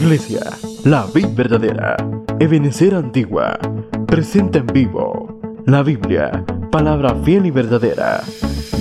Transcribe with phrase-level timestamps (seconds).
[0.00, 0.42] Iglesia,
[0.84, 1.96] la vid verdadera,
[2.38, 3.58] Ebenecer Antigua,
[4.06, 8.22] presenta en vivo la Biblia, palabra fiel y verdadera.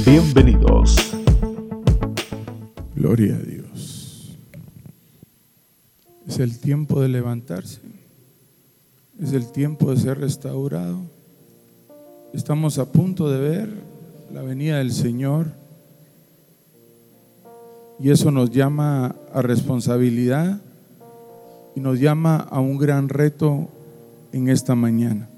[0.05, 1.15] Bienvenidos.
[2.95, 4.37] Gloria a Dios.
[6.27, 7.81] Es el tiempo de levantarse.
[9.19, 11.01] Es el tiempo de ser restaurado.
[12.31, 13.69] Estamos a punto de ver
[14.31, 15.47] la venida del Señor.
[17.99, 20.61] Y eso nos llama a responsabilidad
[21.77, 23.69] y nos llama a un gran reto
[24.31, 25.29] en esta mañana.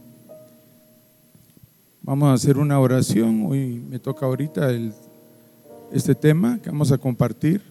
[2.01, 3.45] Vamos a hacer una oración.
[3.45, 4.93] Hoy me toca ahorita el,
[5.91, 7.61] este tema que vamos a compartir.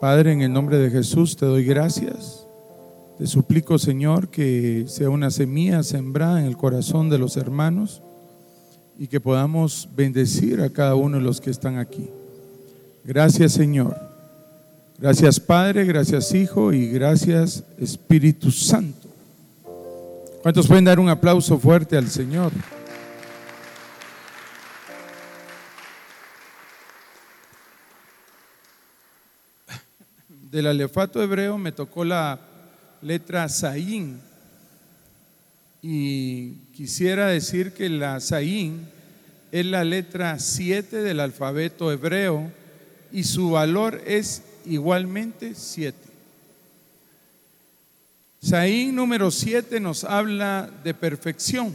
[0.00, 2.46] Padre, en el nombre de Jesús te doy gracias.
[3.18, 8.00] Te suplico, Señor, que sea una semilla sembrada en el corazón de los hermanos
[8.96, 12.08] y que podamos bendecir a cada uno de los que están aquí.
[13.04, 14.11] Gracias Señor.
[15.02, 19.08] Gracias Padre, gracias Hijo y gracias Espíritu Santo.
[20.42, 22.52] ¿Cuántos pueden dar un aplauso fuerte al Señor?
[30.28, 32.38] Del alefato hebreo me tocó la
[33.00, 34.20] letra Saín
[35.82, 38.88] y quisiera decir que la Saín
[39.50, 42.52] es la letra 7 del alfabeto hebreo
[43.10, 45.96] y su valor es igualmente 7.
[48.40, 51.72] Saín número 7 nos habla de perfección.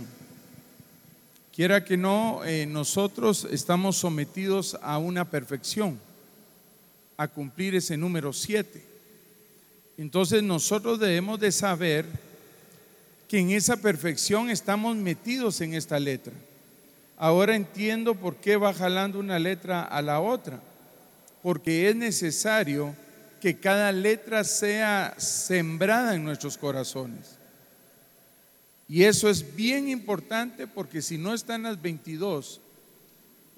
[1.56, 5.98] Quiera que no, eh, nosotros estamos sometidos a una perfección,
[7.16, 8.84] a cumplir ese número 7.
[9.98, 12.06] Entonces nosotros debemos de saber
[13.28, 16.34] que en esa perfección estamos metidos en esta letra.
[17.18, 20.62] Ahora entiendo por qué va jalando una letra a la otra
[21.48, 22.94] porque es necesario
[23.40, 27.38] que cada letra sea sembrada en nuestros corazones.
[28.90, 32.60] Y eso es bien importante porque si no están las 22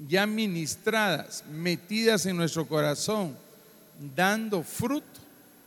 [0.07, 3.35] ya ministradas, metidas en nuestro corazón,
[4.15, 5.19] dando fruto,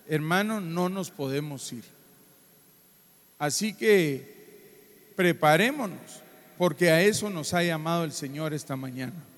[0.08, 1.82] hermano, no nos podemos ir.
[3.36, 6.22] Así que preparémonos,
[6.56, 9.31] porque a eso nos ha llamado el Señor esta mañana.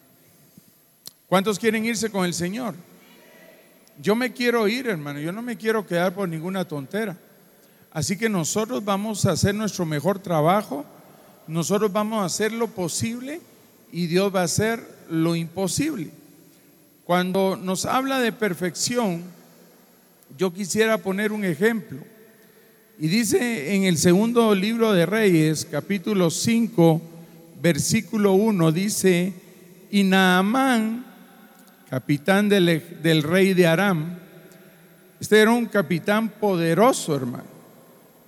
[1.34, 2.76] ¿Cuántos quieren irse con el Señor?
[4.00, 7.18] Yo me quiero ir, hermano, yo no me quiero quedar por ninguna tontera.
[7.90, 10.84] Así que nosotros vamos a hacer nuestro mejor trabajo,
[11.48, 13.40] nosotros vamos a hacer lo posible
[13.90, 14.80] y Dios va a hacer
[15.10, 16.12] lo imposible.
[17.02, 19.24] Cuando nos habla de perfección,
[20.38, 21.98] yo quisiera poner un ejemplo.
[22.96, 27.02] Y dice en el segundo libro de Reyes, capítulo 5,
[27.60, 29.32] versículo 1, dice,
[29.90, 31.13] y Naamán
[31.94, 34.18] capitán del, del rey de Aram.
[35.20, 37.44] Este era un capitán poderoso, hermano,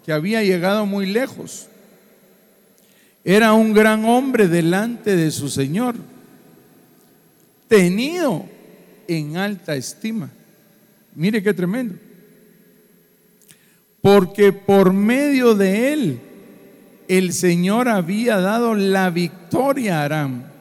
[0.05, 1.67] que había llegado muy lejos.
[3.25, 5.97] Era un gran hombre delante de su Señor,
[7.67, 8.47] tenido
[9.09, 10.31] en alta estima.
[11.17, 11.97] Mire qué tremendo.
[14.01, 16.21] Porque por medio de él
[17.09, 20.56] el Señor había dado la victoria a Aram.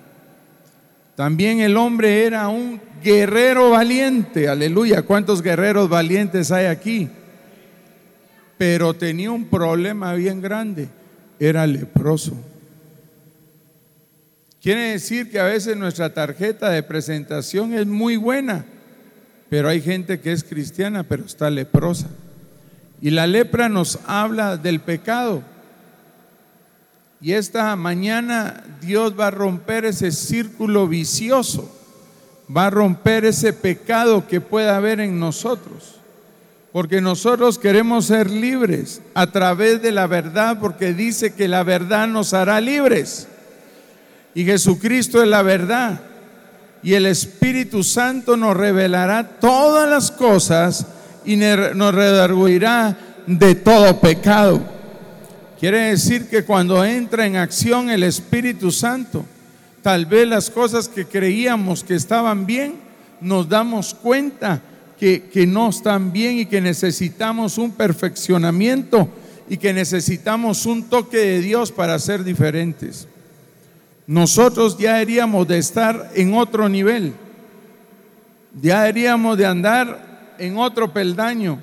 [1.16, 5.04] También el hombre era un guerrero valiente, aleluya.
[5.04, 7.10] ¿Cuántos guerreros valientes hay aquí?
[8.58, 10.90] Pero tenía un problema bien grande,
[11.40, 12.34] era leproso.
[14.62, 18.66] Quiere decir que a veces nuestra tarjeta de presentación es muy buena,
[19.48, 22.08] pero hay gente que es cristiana pero está leprosa.
[23.02, 25.44] Y la lepra nos habla del pecado.
[27.26, 31.76] Y esta mañana Dios va a romper ese círculo vicioso
[32.56, 35.96] va a romper ese pecado que pueda haber en nosotros.
[36.72, 42.08] Porque nosotros queremos ser libres a través de la verdad, porque dice que la verdad
[42.08, 43.28] nos hará libres.
[44.34, 46.02] Y Jesucristo es la verdad.
[46.84, 50.86] Y el Espíritu Santo nos revelará todas las cosas
[51.24, 54.75] y nos redarguirá de todo pecado.
[55.60, 59.26] Quiere decir que cuando entra en acción el Espíritu Santo,
[59.82, 62.76] tal vez las cosas que creíamos que estaban bien,
[63.22, 64.62] nos damos cuenta
[65.00, 69.08] que, que no están bien y que necesitamos un perfeccionamiento
[69.50, 73.08] y que necesitamos un toque de Dios para ser diferentes.
[74.08, 77.14] Nosotros ya deberíamos de estar en otro nivel,
[78.62, 81.60] ya deberíamos de andar en otro peldaño,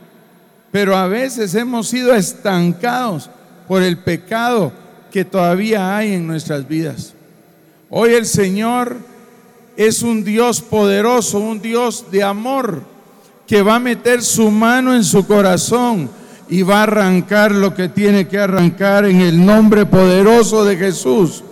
[0.71, 3.29] pero a veces hemos sido estancados
[3.69, 4.73] por el pecado
[5.11, 7.15] que todavía hay en nuestras vidas.
[7.91, 8.97] Hoy el Señor
[9.77, 12.83] es un Dios poderoso, un Dios de amor,
[13.47, 16.11] que va a meter su mano en su corazón
[16.49, 21.45] y va a arrancar lo que tiene que arrancar en el nombre poderoso de Jesús.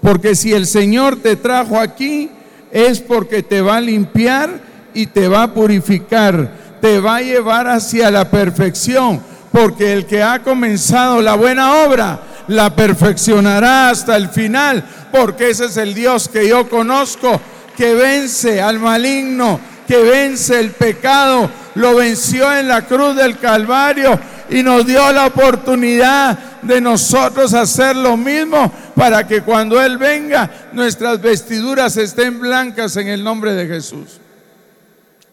[0.00, 2.30] Porque si el Señor te trajo aquí,
[2.70, 4.60] es porque te va a limpiar
[4.94, 9.20] y te va a purificar, te va a llevar hacia la perfección.
[9.52, 14.84] Porque el que ha comenzado la buena obra, la perfeccionará hasta el final.
[15.12, 17.40] Porque ese es el Dios que yo conozco,
[17.76, 24.18] que vence al maligno, que vence el pecado, lo venció en la cruz del Calvario
[24.50, 30.50] y nos dio la oportunidad de nosotros hacer lo mismo para que cuando Él venga
[30.72, 34.20] nuestras vestiduras estén blancas en el nombre de Jesús.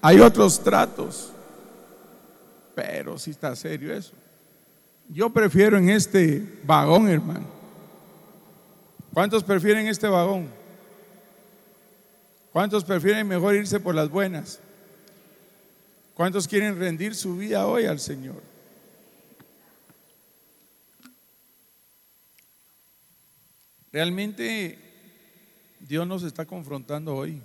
[0.01, 1.31] Hay otros tratos,
[2.75, 4.13] pero si está serio eso.
[5.09, 7.47] Yo prefiero en este vagón, hermano.
[9.13, 10.49] ¿Cuántos prefieren este vagón?
[12.51, 14.59] ¿Cuántos prefieren mejor irse por las buenas?
[16.13, 18.41] ¿Cuántos quieren rendir su vida hoy al Señor?
[23.91, 24.79] Realmente
[25.79, 27.41] Dios nos está confrontando hoy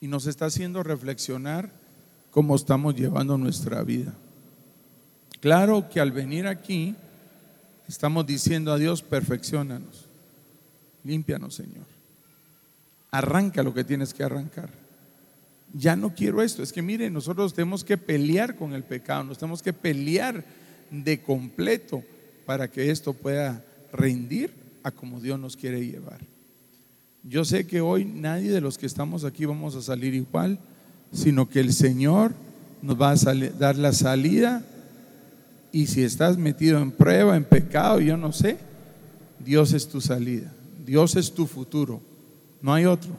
[0.00, 1.81] y nos está haciendo reflexionar
[2.32, 4.12] cómo estamos llevando nuestra vida.
[5.40, 6.96] Claro que al venir aquí
[7.86, 10.06] estamos diciendo a Dios, perfeccionanos,
[11.04, 11.84] límpianos Señor,
[13.10, 14.70] arranca lo que tienes que arrancar.
[15.74, 19.38] Ya no quiero esto, es que mire, nosotros tenemos que pelear con el pecado, nos
[19.38, 20.44] tenemos que pelear
[20.90, 22.02] de completo
[22.46, 24.52] para que esto pueda rendir
[24.82, 26.20] a como Dios nos quiere llevar.
[27.22, 30.58] Yo sé que hoy nadie de los que estamos aquí vamos a salir igual,
[31.12, 32.32] sino que el Señor
[32.80, 34.64] nos va a dar la salida
[35.70, 38.58] y si estás metido en prueba, en pecado, yo no sé,
[39.38, 40.52] Dios es tu salida,
[40.84, 42.00] Dios es tu futuro,
[42.60, 43.12] no hay otro.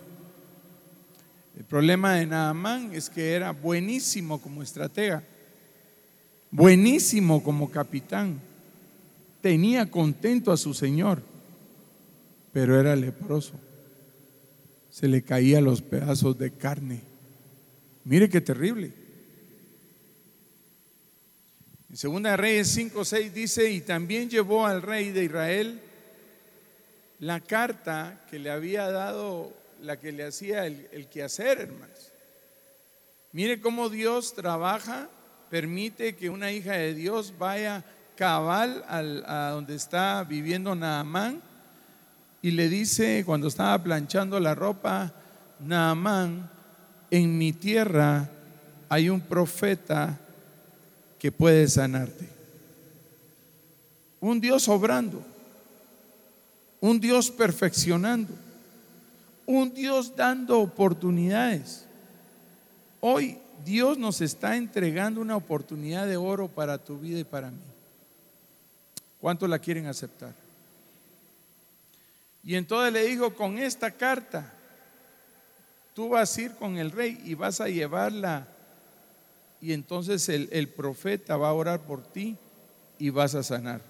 [1.57, 5.23] El problema de Naamán es que era buenísimo como estratega,
[6.51, 8.39] buenísimo como capitán,
[9.41, 11.21] tenía contento a su Señor
[12.53, 13.53] pero era leproso.
[14.91, 17.01] Se le caía los pedazos de carne.
[18.05, 18.91] Mire qué terrible.
[21.89, 25.79] En Segunda Reyes 5, 6 dice, y también llevó al rey de Israel
[27.19, 32.11] la carta que le había dado, la que le hacía el, quehacer, hermanos.
[33.31, 35.07] Mire cómo Dios trabaja,
[35.49, 37.83] permite que una hija de Dios vaya
[38.17, 41.41] cabal a donde está viviendo Naamán
[42.43, 45.13] y le dice cuando estaba planchando la ropa,
[45.61, 46.49] Naamán,
[47.13, 48.27] en mi tierra
[48.89, 50.17] hay un profeta
[51.19, 52.27] que puede sanarte.
[54.19, 55.23] Un Dios obrando,
[56.81, 58.33] un Dios perfeccionando,
[59.45, 61.85] un Dios dando oportunidades.
[62.99, 67.61] Hoy Dios nos está entregando una oportunidad de oro para tu vida y para mí.
[69.21, 70.33] ¿Cuántos la quieren aceptar?
[72.43, 74.52] Y entonces le dijo, con esta carta,
[75.93, 78.47] tú vas a ir con el rey y vas a llevarla.
[79.61, 82.35] Y entonces el, profeta va a orar por ti
[82.99, 83.81] y vas a sanar.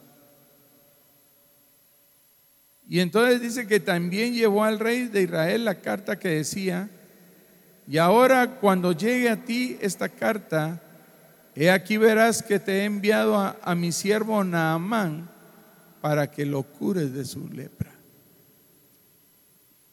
[2.87, 6.89] Y entonces dice que también llevó al rey de Israel la carta que decía,
[7.87, 10.81] y ahora cuando llegue a ti esta carta,
[11.55, 15.29] he aquí verás que te he enviado a, a mi siervo Naamán
[16.01, 17.91] para que lo cures de su lepra.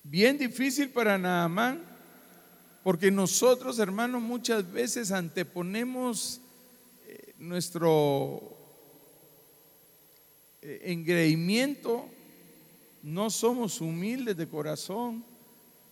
[0.02, 1.90] Bien difícil para Naamán,
[2.83, 6.41] porque nosotros, hermanos, muchas veces anteponemos
[7.07, 8.57] eh, nuestro
[10.63, 12.07] eh, engreimiento,
[13.03, 15.25] no somos humildes de corazón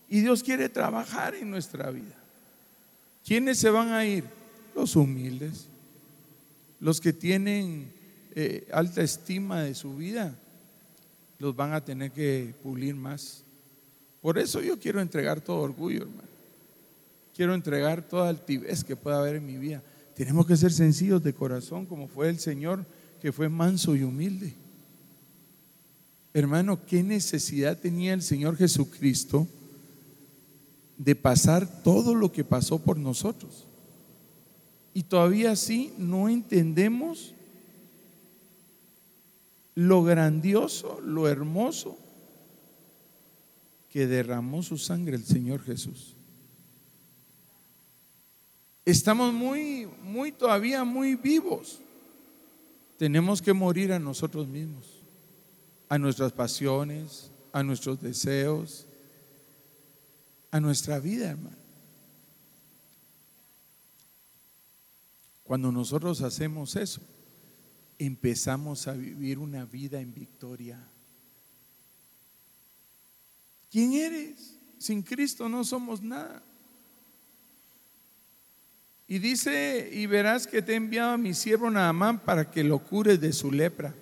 [0.08, 2.16] y Dios quiere trabajar en nuestra vida.
[3.24, 4.24] ¿Quiénes se van a ir?
[4.74, 5.66] Los humildes,
[6.80, 7.92] los que tienen
[8.34, 10.38] eh, alta estima de su vida,
[11.38, 13.44] los van a tener que pulir más.
[14.22, 16.27] Por eso yo quiero entregar todo orgullo, hermano.
[17.38, 19.80] Quiero entregar toda altivez que pueda haber en mi vida.
[20.16, 22.84] Tenemos que ser sencillos de corazón, como fue el Señor,
[23.22, 24.56] que fue manso y humilde.
[26.34, 29.46] Hermano, ¿qué necesidad tenía el Señor Jesucristo
[30.96, 33.68] de pasar todo lo que pasó por nosotros?
[34.92, 37.34] Y todavía así no entendemos
[39.76, 41.96] lo grandioso, lo hermoso
[43.90, 46.17] que derramó su sangre el Señor Jesús.
[48.88, 51.78] Estamos muy, muy todavía muy vivos.
[52.96, 54.86] Tenemos que morir a nosotros mismos,
[55.90, 58.86] a nuestras pasiones, a nuestros deseos,
[60.50, 61.58] a nuestra vida, hermano.
[65.44, 67.02] Cuando nosotros hacemos eso,
[67.98, 70.82] empezamos a vivir una vida en victoria.
[73.70, 74.58] ¿Quién eres?
[74.78, 76.42] Sin Cristo no somos nada.
[79.10, 82.78] Y dice, y verás que te he enviado a mi siervo Naamán para que lo
[82.78, 83.94] cures de su lepra.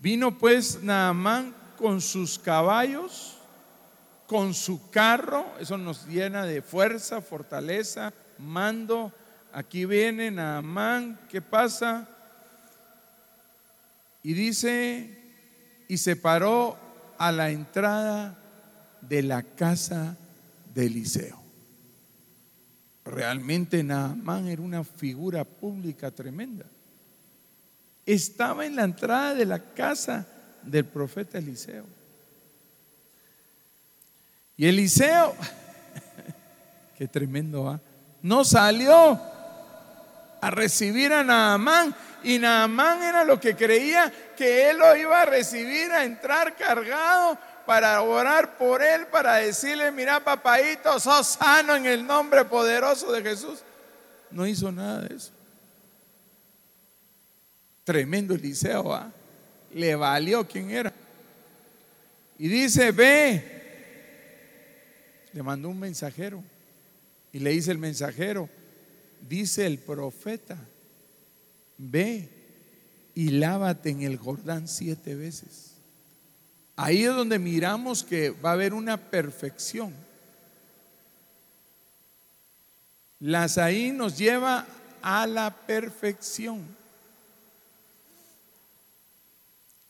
[0.00, 3.38] Vino pues Naamán con sus caballos,
[4.26, 9.10] con su carro, eso nos llena de fuerza, fortaleza, mando.
[9.50, 12.06] Aquí viene Naamán, ¿qué pasa?
[14.22, 15.18] Y dice,
[15.88, 16.76] y se paró
[17.16, 18.38] a la entrada
[19.00, 20.18] de la casa
[20.74, 21.43] de Eliseo.
[23.04, 26.64] Realmente Naamán era una figura pública tremenda.
[28.06, 30.26] Estaba en la entrada de la casa
[30.62, 31.84] del profeta Eliseo.
[34.56, 35.34] Y Eliseo,
[36.98, 37.80] qué tremendo, ¿ah?
[38.22, 39.20] no salió
[40.40, 41.94] a recibir a Naamán.
[42.22, 47.38] Y Naamán era lo que creía que él lo iba a recibir, a entrar cargado
[47.66, 53.22] para orar por él, para decirle, mira papadito, sos sano en el nombre poderoso de
[53.22, 53.60] Jesús.
[54.30, 55.30] No hizo nada de eso.
[57.84, 59.12] Tremendo Eliseo, ¿ah?
[59.72, 60.92] le valió quién era.
[62.38, 63.42] Y dice, ve,
[65.32, 66.42] le mandó un mensajero.
[67.32, 68.48] Y le dice el mensajero,
[69.28, 70.56] dice el profeta,
[71.76, 72.28] ve
[73.14, 75.73] y lávate en el Jordán siete veces.
[76.76, 79.94] Ahí es donde miramos que va a haber una perfección.
[83.20, 84.66] La ahí nos lleva
[85.00, 86.66] a la perfección.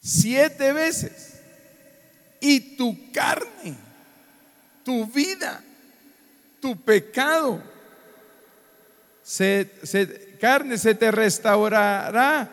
[0.00, 1.40] Siete veces.
[2.40, 3.74] Y tu carne,
[4.84, 5.64] tu vida,
[6.60, 7.62] tu pecado,
[9.22, 12.50] se, carne se te restaurará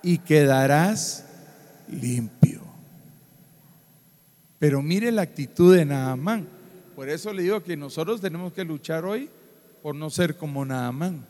[0.00, 1.24] y quedarás
[1.88, 2.43] limpio.
[4.64, 6.48] Pero mire la actitud de Naamán.
[6.96, 9.28] Por eso le digo que nosotros tenemos que luchar hoy
[9.82, 11.22] por no ser como Naamán.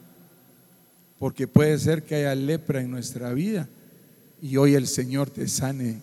[1.19, 3.67] Porque puede ser que haya lepra en nuestra vida
[4.41, 5.99] y hoy el Señor te sane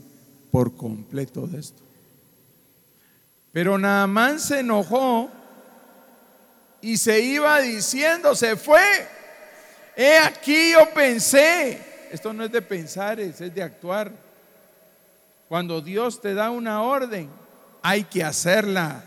[0.52, 1.82] por completo de esto.
[3.54, 5.30] Pero Naamán se enojó
[6.82, 8.84] y se iba diciendo, se fue.
[9.96, 11.80] He aquí yo pensé,
[12.12, 14.12] esto no es de pensar, es de actuar.
[15.52, 17.30] Cuando Dios te da una orden,
[17.82, 19.04] hay que hacerla.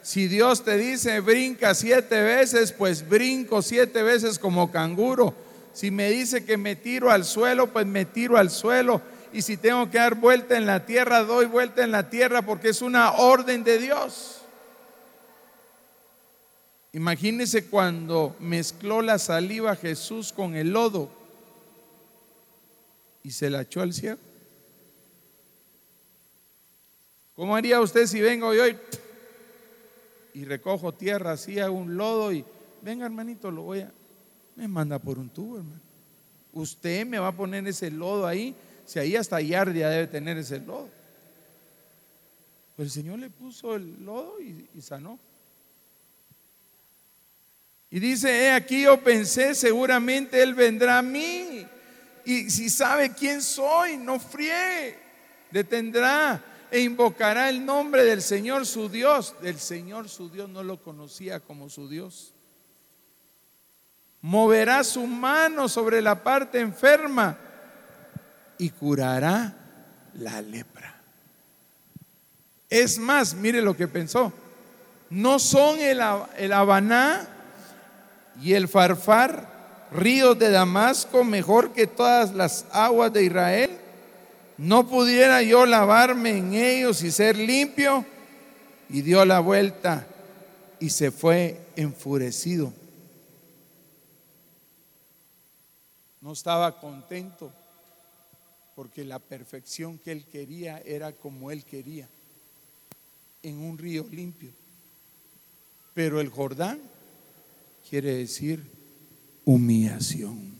[0.00, 5.34] Si Dios te dice brinca siete veces, pues brinco siete veces como canguro.
[5.72, 9.02] Si me dice que me tiro al suelo, pues me tiro al suelo.
[9.32, 12.68] Y si tengo que dar vuelta en la tierra, doy vuelta en la tierra porque
[12.68, 14.42] es una orden de Dios.
[16.92, 21.10] Imagínese cuando mezcló la saliva Jesús con el lodo
[23.24, 24.27] y se la echó al cielo.
[27.38, 28.76] ¿Cómo haría usted si vengo hoy
[30.34, 32.44] y recojo tierra así, hago un lodo y
[32.82, 33.92] venga hermanito, lo voy a...
[34.56, 35.80] Me manda por un tubo, hermano.
[36.52, 40.58] Usted me va a poner ese lodo ahí, si ahí hasta Yardia debe tener ese
[40.58, 40.88] lodo.
[42.76, 45.16] Pero el Señor le puso el lodo y, y sanó.
[47.88, 51.64] Y dice, he aquí yo pensé, seguramente Él vendrá a mí.
[52.24, 54.98] Y si sabe quién soy, no fríe,
[55.52, 59.34] detendrá e invocará el nombre del Señor su Dios.
[59.40, 62.34] Del Señor su Dios no lo conocía como su Dios.
[64.20, 67.38] Moverá su mano sobre la parte enferma
[68.58, 69.54] y curará
[70.14, 71.00] la lepra.
[72.68, 74.32] Es más, mire lo que pensó.
[75.08, 76.00] No son el,
[76.36, 77.26] el Habaná
[78.42, 83.78] y el Farfar, ríos de Damasco, mejor que todas las aguas de Israel
[84.58, 88.04] no pudiera yo lavarme en ellos y ser limpio.
[88.90, 90.06] Y dio la vuelta
[90.80, 92.72] y se fue enfurecido.
[96.20, 97.52] No estaba contento
[98.74, 102.08] porque la perfección que él quería era como él quería,
[103.42, 104.50] en un río limpio.
[105.94, 106.80] Pero el Jordán
[107.88, 108.64] quiere decir
[109.44, 110.57] humillación.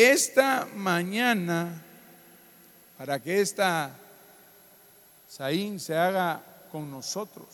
[0.00, 1.82] Esta mañana,
[2.96, 3.90] para que esta
[5.28, 6.40] Saín se haga
[6.70, 7.48] con nosotros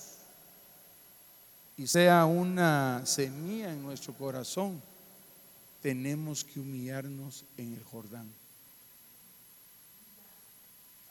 [1.78, 4.82] y sea una semilla en nuestro corazón,
[5.80, 8.30] tenemos que humillarnos en el Jordán.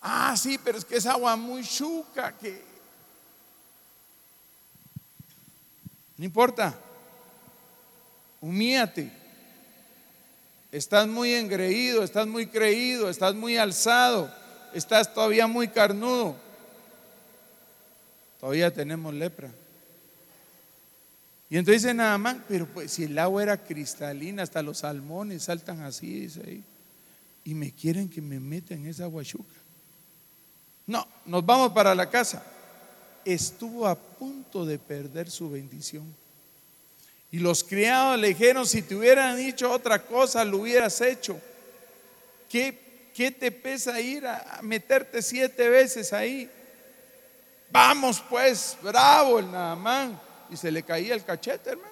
[0.01, 2.63] Ah, sí, pero es que es agua muy chuca que...
[6.15, 6.77] No importa,
[8.39, 9.22] Humíate.
[10.73, 14.33] Estás muy engreído, estás muy creído, estás muy alzado,
[14.73, 16.35] estás todavía muy carnudo.
[18.39, 19.51] Todavía tenemos lepra.
[21.47, 25.43] Y entonces dice nada más, pero pues si el agua era cristalina, hasta los salmones
[25.43, 26.63] saltan así, dice ahí.
[27.43, 29.53] Y me quieren que me meta en esa huachuca.
[30.87, 32.43] No, nos vamos para la casa.
[33.23, 36.22] Estuvo a punto de perder su bendición.
[37.33, 41.41] Y los criados le dijeron, si te hubieran dicho otra cosa, lo hubieras hecho.
[42.47, 46.47] ¿Qué, qué te pesa ir a meterte siete veces ahí?
[47.71, 50.21] Vamos pues, bravo el Naamán
[50.51, 51.91] y se le caía el cachete, hermano.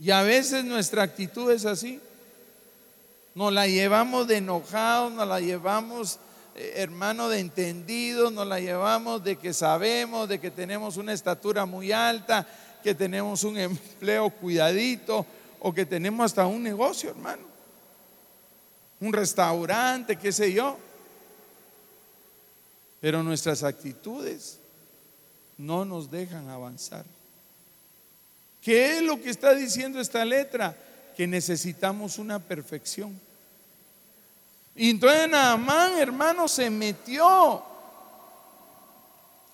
[0.00, 2.00] Y a veces nuestra actitud es así.
[3.32, 6.18] Nos la llevamos de enojados, nos la llevamos,
[6.56, 11.64] eh, hermano, de entendidos, nos la llevamos de que sabemos, de que tenemos una estatura
[11.64, 12.44] muy alta,
[12.82, 15.26] que tenemos un empleo cuidadito
[15.60, 17.42] o que tenemos hasta un negocio, hermano.
[19.00, 20.76] Un restaurante, qué sé yo.
[23.00, 24.58] Pero nuestras actitudes
[25.56, 27.04] no nos dejan avanzar.
[28.60, 30.76] ¿Qué es lo que está diciendo esta letra?
[31.16, 33.18] Que necesitamos una perfección.
[34.74, 37.62] Y entonces Naamán, hermano, se metió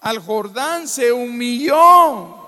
[0.00, 2.44] al Jordán, se humilló.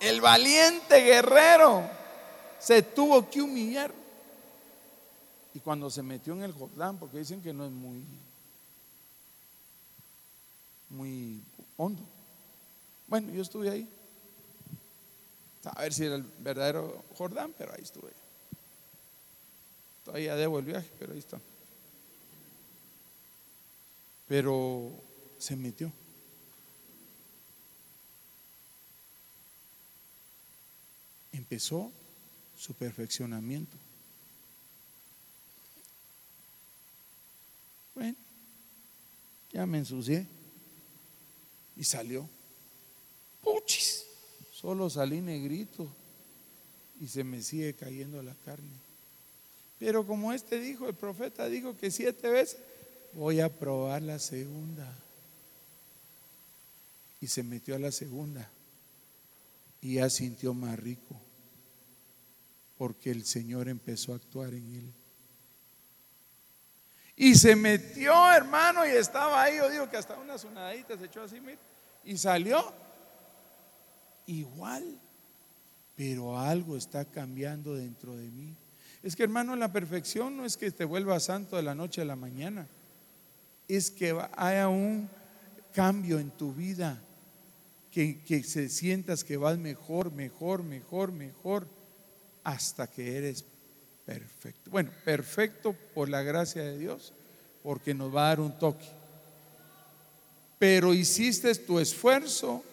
[0.00, 1.88] El valiente guerrero
[2.58, 3.92] se tuvo que humillar.
[5.54, 8.04] Y cuando se metió en el Jordán, porque dicen que no es muy,
[10.90, 11.42] muy
[11.76, 12.02] hondo.
[13.06, 13.88] Bueno, yo estuve ahí.
[15.64, 18.12] A ver si era el verdadero Jordán, pero ahí estuve.
[20.04, 21.40] Todavía debo el viaje, pero ahí está.
[24.26, 24.90] Pero
[25.38, 25.92] se metió.
[31.38, 31.92] Empezó
[32.56, 33.76] su perfeccionamiento.
[37.94, 38.16] Bueno,
[39.52, 40.26] ya me ensucié
[41.76, 42.28] y salió.
[43.40, 44.04] Puchis,
[44.52, 45.88] solo salí negrito
[47.00, 48.76] y se me sigue cayendo la carne.
[49.78, 52.58] Pero como este dijo, el profeta dijo que siete veces,
[53.12, 54.92] voy a probar la segunda.
[57.20, 58.50] Y se metió a la segunda
[59.80, 61.27] y ya sintió más rico
[62.78, 64.92] porque el Señor empezó a actuar en él.
[67.16, 71.22] Y se metió, hermano, y estaba ahí, yo digo que hasta una sonadita se echó
[71.22, 71.58] así, mira,
[72.04, 72.72] y salió
[74.26, 74.84] igual,
[75.96, 78.54] pero algo está cambiando dentro de mí.
[79.02, 82.04] Es que hermano, la perfección no es que te vuelvas santo de la noche a
[82.04, 82.68] la mañana,
[83.66, 85.10] es que haya un
[85.72, 87.00] cambio en tu vida,
[87.90, 91.66] que, que se sientas que vas mejor, mejor, mejor, mejor,
[92.48, 93.44] hasta que eres
[94.06, 94.70] perfecto.
[94.70, 97.12] Bueno, perfecto por la gracia de Dios,
[97.62, 98.88] porque nos va a dar un toque.
[100.58, 102.64] Pero hiciste tu esfuerzo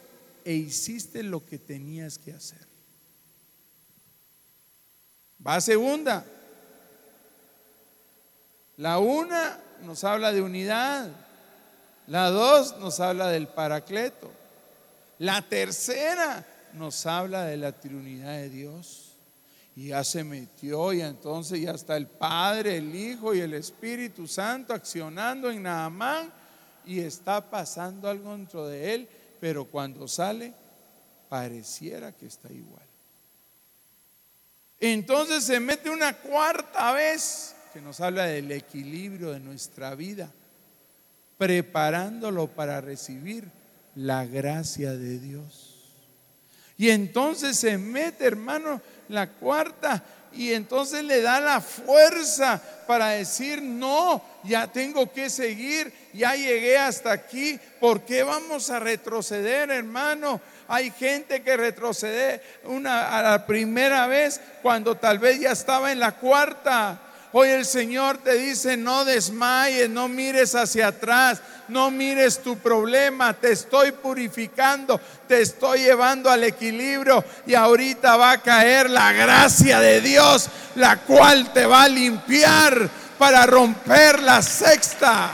[0.45, 2.65] e hiciste lo que tenías que hacer.
[5.45, 6.25] Va a segunda.
[8.77, 11.11] La una nos habla de unidad.
[12.07, 14.31] La dos nos habla del paracleto.
[15.19, 19.04] La tercera nos habla de la trinidad de Dios.
[19.75, 24.27] Y ya se metió y entonces ya está el Padre, el Hijo y el Espíritu
[24.27, 26.31] Santo accionando en Naamán
[26.85, 29.09] y está pasando algo dentro de él
[29.45, 30.53] pero cuando sale
[31.29, 32.81] pareciera que está igual.
[34.79, 40.31] Entonces se mete una cuarta vez que nos habla del equilibrio de nuestra vida,
[41.37, 43.47] preparándolo para recibir
[43.95, 45.75] la gracia de Dios.
[46.77, 50.03] Y entonces se mete, hermano, la cuarta
[50.35, 56.77] y entonces le da la fuerza para decir, no, ya tengo que seguir, ya llegué
[56.77, 60.41] hasta aquí, ¿por qué vamos a retroceder, hermano?
[60.67, 65.99] Hay gente que retrocede una, a la primera vez cuando tal vez ya estaba en
[65.99, 66.99] la cuarta.
[67.37, 73.33] Hoy el Señor te dice, no desmayes, no mires hacia atrás, no mires tu problema,
[73.33, 79.81] te estoy purificando, te estoy llevando al equilibrio y ahorita va a caer la gracia
[79.81, 85.33] de Dios, la cual te va a limpiar para romper la sexta.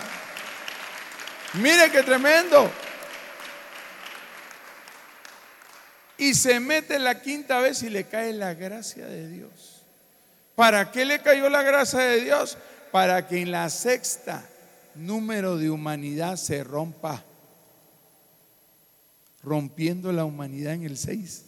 [1.54, 2.72] Mire qué tremendo.
[6.18, 9.71] Y se mete la quinta vez y le cae la gracia de Dios.
[10.56, 12.58] ¿Para qué le cayó la gracia de Dios?
[12.92, 14.48] Para que en la sexta
[14.96, 17.24] número de humanidad se rompa,
[19.44, 21.46] rompiendo la humanidad en el seis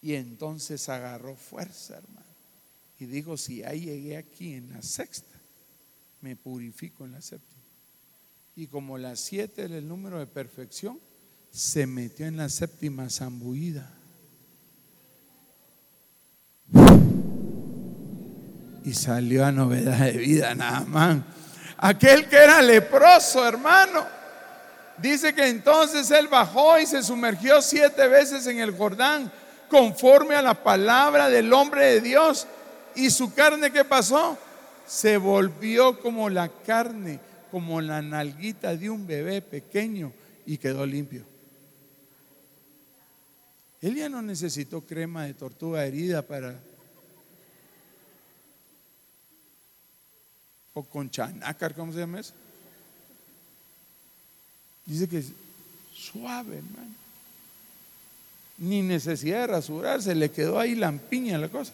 [0.00, 2.26] Y entonces agarró fuerza, hermano.
[3.00, 5.36] Y dijo, si ya llegué aquí en la sexta,
[6.20, 7.62] me purifico en la séptima.
[8.56, 10.98] Y como la siete es el número de perfección,
[11.50, 13.97] se metió en la séptima zambullida.
[18.88, 21.18] Y salió a novedad de vida, nada más.
[21.76, 24.02] Aquel que era leproso, hermano.
[24.96, 29.30] Dice que entonces él bajó y se sumergió siete veces en el Jordán,
[29.68, 32.46] conforme a la palabra del hombre de Dios.
[32.94, 34.38] Y su carne, ¿qué pasó?
[34.86, 37.20] Se volvió como la carne,
[37.50, 40.14] como la nalguita de un bebé pequeño
[40.46, 41.26] y quedó limpio.
[43.82, 46.58] Él ya no necesitó crema de tortuga herida para...
[50.78, 52.32] O con chanácar, ¿cómo se llama eso?
[54.86, 55.32] Dice que es
[55.92, 56.94] suave, hermano.
[58.58, 61.72] Ni necesidad de rasurarse, le quedó ahí lampiña la cosa.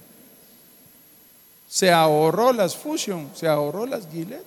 [1.69, 4.47] Se ahorró las Fusion, se ahorró las Gillette.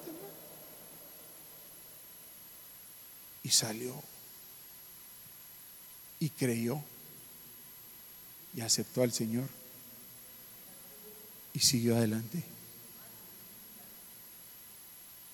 [3.44, 3.94] Y salió.
[6.20, 6.82] Y creyó
[8.56, 9.48] y aceptó al Señor
[11.54, 12.57] y siguió adelante.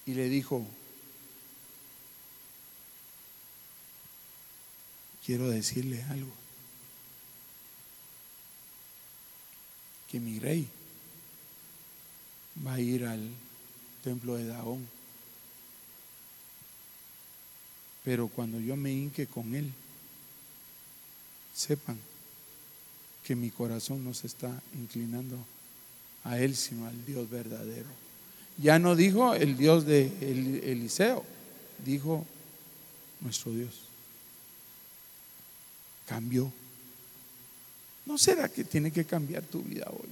[0.06, 0.66] Y le dijo,
[5.26, 6.32] quiero decirle algo,
[10.10, 10.68] que mi rey
[12.66, 13.30] va a ir al
[14.04, 14.88] templo de Dagón,
[18.04, 19.72] pero cuando yo me hinque con él,
[21.54, 21.98] sepan
[23.24, 25.38] que mi corazón no se está inclinando
[26.24, 27.88] a Él, sino al Dios verdadero.
[28.58, 30.12] Ya no dijo el Dios de
[30.72, 31.24] Eliseo,
[31.84, 32.26] dijo
[33.22, 33.82] nuestro Dios.
[36.06, 36.52] Cambió.
[38.06, 40.10] ¿No será que tiene que cambiar tu vida hoy?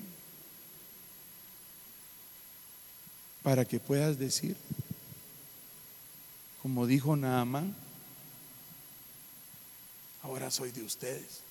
[3.44, 4.56] Para que puedas decir,
[6.62, 7.76] como dijo Naamán,
[10.22, 11.42] ahora soy de ustedes.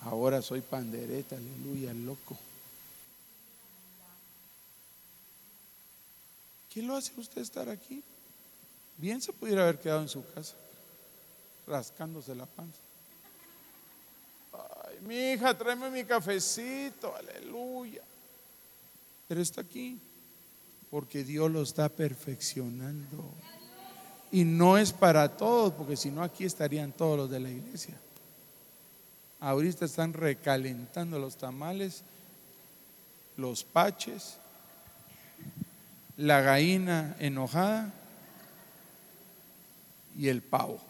[0.00, 2.36] Ahora soy pandereta, aleluya, loco.
[6.76, 8.02] ¿Qué lo hace usted estar aquí?
[8.98, 10.52] Bien se pudiera haber quedado en su casa,
[11.66, 12.78] rascándose la panza.
[14.52, 18.02] Ay, mi hija, tráeme mi cafecito, aleluya.
[19.26, 19.98] Pero está aquí
[20.90, 23.24] porque Dios lo está perfeccionando.
[24.30, 27.98] Y no es para todos, porque si no aquí estarían todos los de la iglesia.
[29.40, 32.02] Ahorita están recalentando los tamales,
[33.38, 34.36] los paches,
[36.16, 37.92] la gallina enojada
[40.16, 40.80] y el pavo.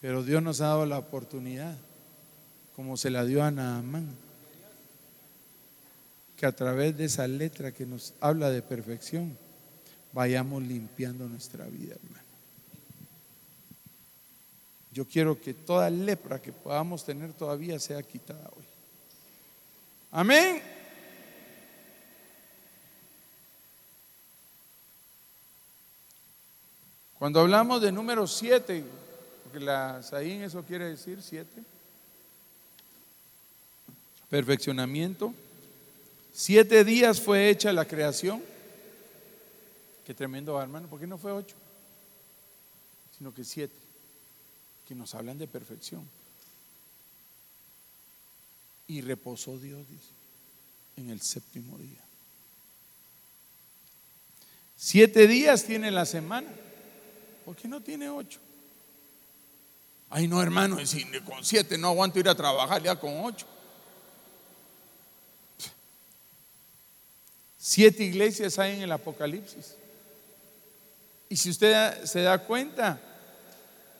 [0.00, 1.76] Pero Dios nos ha dado la oportunidad,
[2.74, 4.08] como se la dio a Naamán,
[6.36, 9.36] que a través de esa letra que nos habla de perfección,
[10.12, 12.24] vayamos limpiando nuestra vida, hermano.
[14.92, 18.69] Yo quiero que toda lepra que podamos tener todavía sea quitada hoy.
[20.10, 20.60] Amén.
[27.18, 28.82] Cuando hablamos de número siete,
[29.44, 31.62] porque la Saín eso quiere decir siete,
[34.28, 35.34] perfeccionamiento.
[36.32, 38.42] Siete días fue hecha la creación.
[40.06, 40.88] Qué tremendo, hermano.
[40.88, 41.54] ¿Por qué no fue ocho?
[43.16, 43.74] Sino que siete
[44.88, 46.08] que nos hablan de perfección.
[48.90, 50.10] Y reposó Dios, dice,
[50.96, 52.00] en el séptimo día.
[54.76, 56.48] Siete días tiene la semana.
[57.44, 58.40] ¿Por qué no tiene ocho?
[60.08, 60.76] Ay, no, hermano,
[61.24, 63.46] con siete no aguanto ir a trabajar ya con ocho.
[67.58, 69.76] Siete iglesias hay en el Apocalipsis.
[71.28, 73.00] Y si usted se da cuenta,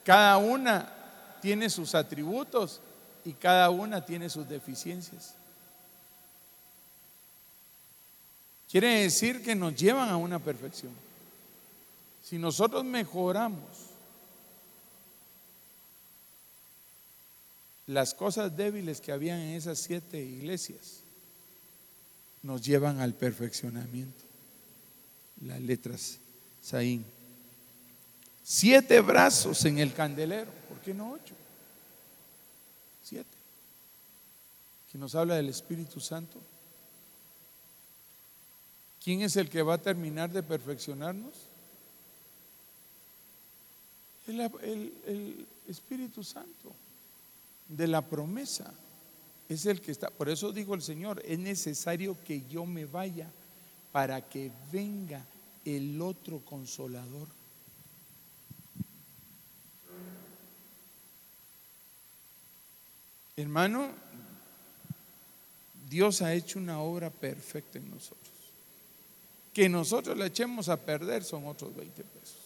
[0.03, 2.81] cada una tiene sus atributos
[3.25, 5.35] y cada una tiene sus deficiencias.
[8.69, 10.93] Quiere decir que nos llevan a una perfección.
[12.23, 13.91] Si nosotros mejoramos
[17.87, 21.01] las cosas débiles que habían en esas siete iglesias,
[22.43, 24.23] nos llevan al perfeccionamiento.
[25.41, 26.19] Las letras
[26.61, 27.05] Saín.
[28.43, 30.51] Siete brazos en el candelero.
[30.69, 31.35] ¿Por qué no ocho?
[34.91, 36.39] Que nos habla del Espíritu Santo.
[39.03, 41.33] ¿Quién es el que va a terminar de perfeccionarnos?
[44.27, 46.73] El, el Espíritu Santo
[47.67, 48.73] de la promesa
[49.49, 50.09] es el que está.
[50.09, 53.29] Por eso digo el Señor, es necesario que yo me vaya
[53.91, 55.25] para que venga
[55.65, 57.27] el otro consolador.
[63.41, 63.89] Hermano,
[65.89, 68.19] Dios ha hecho una obra perfecta en nosotros.
[69.51, 72.37] Que nosotros la echemos a perder son otros 20 pesos.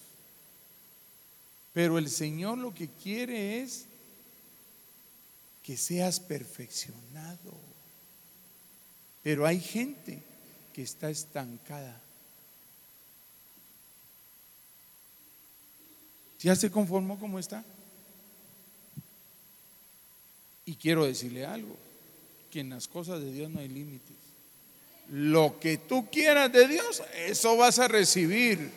[1.74, 3.88] Pero el Señor lo que quiere es
[5.62, 7.54] que seas perfeccionado.
[9.22, 10.24] Pero hay gente
[10.72, 12.02] que está estancada.
[16.40, 17.66] ¿Ya se conformó como está?
[20.66, 21.76] Y quiero decirle algo,
[22.52, 24.16] que en las cosas de Dios no hay límites.
[25.12, 28.72] Lo que tú quieras de Dios, eso vas a recibir.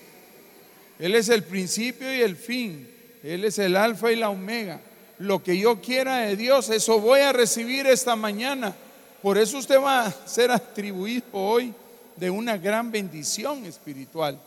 [0.98, 2.88] Él es el principio y el fin.
[3.22, 4.80] Él es el alfa y la omega.
[5.18, 8.74] Lo que yo quiera de Dios, eso voy a recibir esta mañana.
[9.22, 11.74] Por eso usted va a ser atribuido hoy
[12.16, 14.38] de una gran bendición espiritual.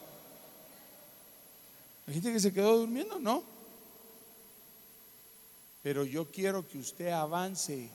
[2.06, 3.42] Hay gente que se quedó durmiendo, no.
[5.82, 7.90] Pero yo quiero que usted avance.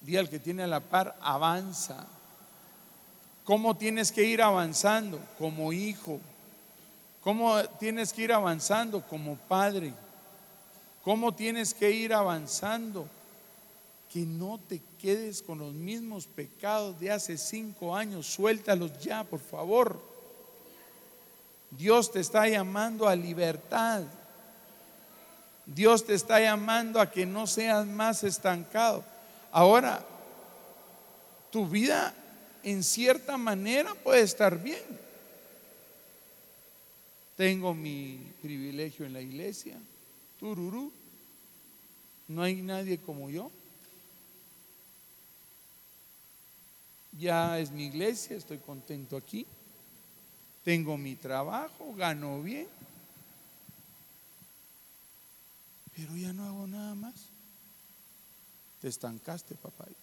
[0.00, 2.06] Día al que tiene a la par, avanza.
[3.44, 5.20] ¿Cómo tienes que ir avanzando?
[5.38, 6.20] Como hijo.
[7.22, 9.00] ¿Cómo tienes que ir avanzando?
[9.06, 9.94] Como padre.
[11.04, 13.08] ¿Cómo tienes que ir avanzando?
[14.12, 18.26] Que no te quedes con los mismos pecados de hace cinco años.
[18.26, 20.00] Suéltalos ya, por favor.
[21.70, 24.02] Dios te está llamando a libertad.
[25.74, 29.04] Dios te está llamando a que no seas más estancado.
[29.50, 30.04] Ahora,
[31.50, 32.14] tu vida
[32.62, 34.82] en cierta manera puede estar bien.
[37.36, 39.76] Tengo mi privilegio en la iglesia,
[40.38, 40.92] tururú.
[42.28, 43.50] No hay nadie como yo.
[47.18, 49.46] Ya es mi iglesia, estoy contento aquí.
[50.64, 52.68] Tengo mi trabajo, gano bien.
[55.96, 57.14] Pero ya no hago nada más.
[58.80, 59.96] Te estancaste, papadito,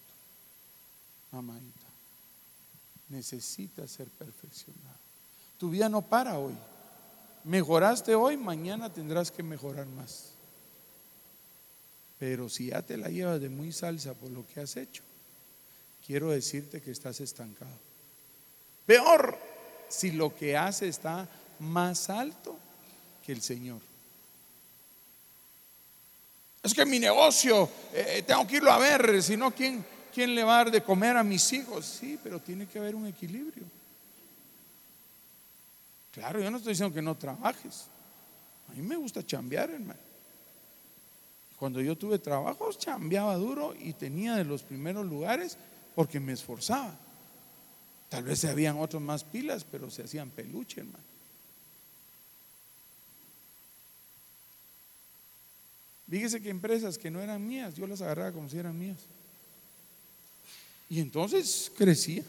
[1.31, 1.87] mamadita.
[3.09, 4.97] Necesitas ser perfeccionado.
[5.57, 6.55] Tu vida no para hoy.
[7.43, 10.31] Mejoraste hoy, mañana tendrás que mejorar más.
[12.19, 15.03] Pero si ya te la llevas de muy salsa por lo que has hecho,
[16.05, 17.77] quiero decirte que estás estancado.
[18.85, 19.37] Peor
[19.89, 21.27] si lo que hace está
[21.59, 22.57] más alto
[23.25, 23.88] que el Señor.
[26.61, 30.43] Es que mi negocio, eh, tengo que irlo a ver, si no, ¿quién, ¿quién le
[30.43, 31.85] va a dar de comer a mis hijos?
[31.85, 33.63] Sí, pero tiene que haber un equilibrio.
[36.11, 37.85] Claro, yo no estoy diciendo que no trabajes.
[38.69, 39.99] A mí me gusta chambear, hermano.
[41.57, 45.57] Cuando yo tuve trabajos, chambeaba duro y tenía de los primeros lugares
[45.95, 46.97] porque me esforzaba.
[48.09, 51.03] Tal vez se habían otros más pilas, pero se hacían peluche, hermano.
[56.09, 58.97] Fíjese que empresas que no eran mías, yo las agarraba como si eran mías.
[60.89, 62.23] Y entonces crecía.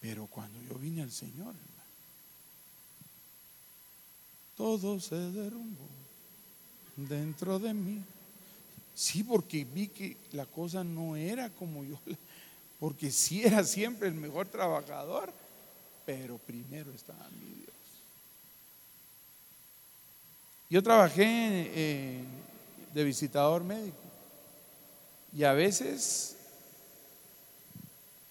[0.00, 1.54] Pero cuando yo vine al Señor,
[4.56, 5.88] todo se derrumbó
[6.96, 8.02] dentro de mí.
[8.94, 11.98] Sí, porque vi que la cosa no era como yo,
[12.80, 15.32] porque sí era siempre el mejor trabajador,
[16.06, 17.73] pero primero estaba mi Dios.
[20.74, 22.24] Yo trabajé eh,
[22.92, 23.96] de visitador médico
[25.32, 26.34] y a veces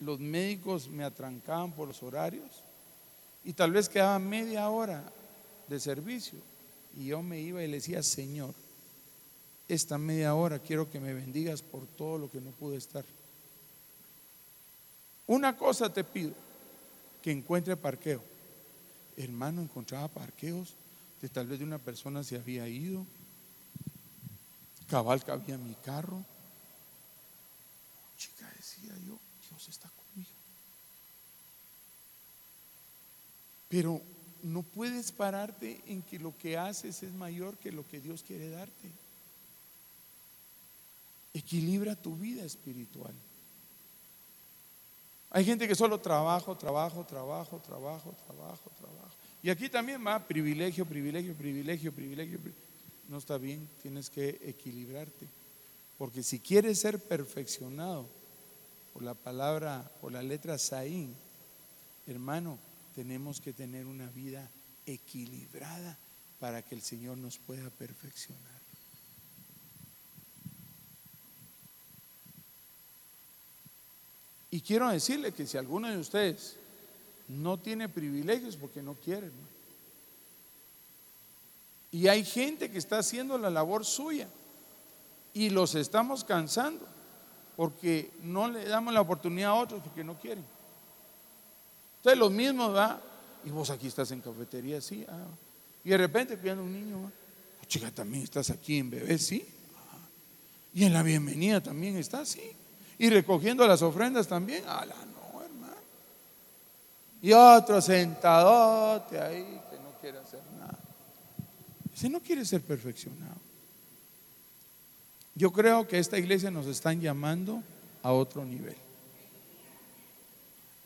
[0.02, 2.62] los médicos me atrancaban por los horarios
[3.46, 5.10] y tal vez quedaba media hora
[5.70, 6.38] de servicio
[6.98, 8.54] y yo me iba y le decía, Señor,
[9.70, 13.06] esta media hora quiero que me bendigas por todo lo que no pude estar.
[15.28, 16.34] Una cosa te pido,
[17.22, 18.22] que encuentre parqueo.
[19.16, 20.76] Hermano, encontraba parqueos
[21.30, 23.06] tal vez de una persona se había ido,
[24.88, 26.24] cabal cabía mi carro.
[28.18, 29.18] Chica decía yo,
[29.50, 30.30] Dios está conmigo.
[33.70, 34.02] Pero
[34.44, 38.50] no puedes pararte en que lo que haces es mayor que lo que Dios quiere
[38.50, 38.92] darte.
[41.34, 43.14] Equilibra tu vida espiritual.
[45.32, 49.13] Hay gente que solo trabajo, trabajo, trabajo, trabajo, trabajo, trabajo.
[49.44, 52.40] Y aquí también va privilegio, privilegio, privilegio, privilegio.
[53.10, 55.28] No está bien, tienes que equilibrarte.
[55.98, 58.08] Porque si quieres ser perfeccionado
[58.94, 61.14] por la palabra, por la letra Saín,
[62.08, 62.58] hermano,
[62.96, 64.50] tenemos que tener una vida
[64.86, 65.98] equilibrada
[66.40, 68.62] para que el Señor nos pueda perfeccionar.
[74.52, 76.58] Y quiero decirle que si alguno de ustedes
[77.28, 79.32] no tiene privilegios porque no quiere,
[81.94, 84.28] y hay gente que está haciendo la labor suya
[85.32, 86.84] y los estamos cansando
[87.56, 90.44] porque no le damos la oportunidad a otros porque no quieren.
[91.98, 93.00] Entonces lo mismo va,
[93.46, 95.28] y vos aquí estás en cafetería, sí, ah.
[95.84, 99.46] y de repente cuidando un niño, oh, chica, también estás aquí en bebé, sí,
[99.78, 99.98] ah.
[100.74, 102.42] y en la bienvenida también estás, sí,
[102.98, 105.13] y recogiendo las ofrendas también, hermano.
[107.24, 110.78] Y otro sentadote ahí que no quiere hacer nada.
[111.96, 113.38] Ese no quiere ser perfeccionado.
[115.34, 117.64] Yo creo que esta iglesia nos están llamando
[118.02, 118.76] a otro nivel.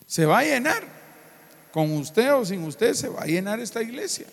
[0.06, 0.84] Se va a llenar,
[1.72, 4.28] con usted o sin usted, se va a llenar esta iglesia.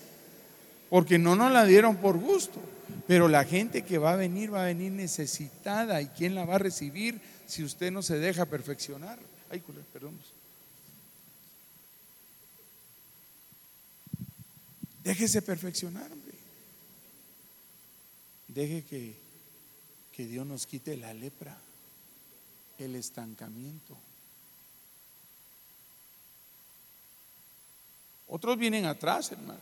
[0.91, 2.61] Porque no nos la dieron por gusto.
[3.07, 6.03] Pero la gente que va a venir va a venir necesitada.
[6.03, 9.19] ¿Y quién la va a recibir si usted no se deja perfeccionar?
[9.51, 10.19] Ay, perdón.
[15.05, 16.35] Déjese perfeccionar, hombre.
[18.49, 19.25] Deje que
[20.15, 21.57] que Dios nos quite la lepra,
[22.79, 23.97] el estancamiento.
[28.29, 29.59] Otros vienen atrás, hermano.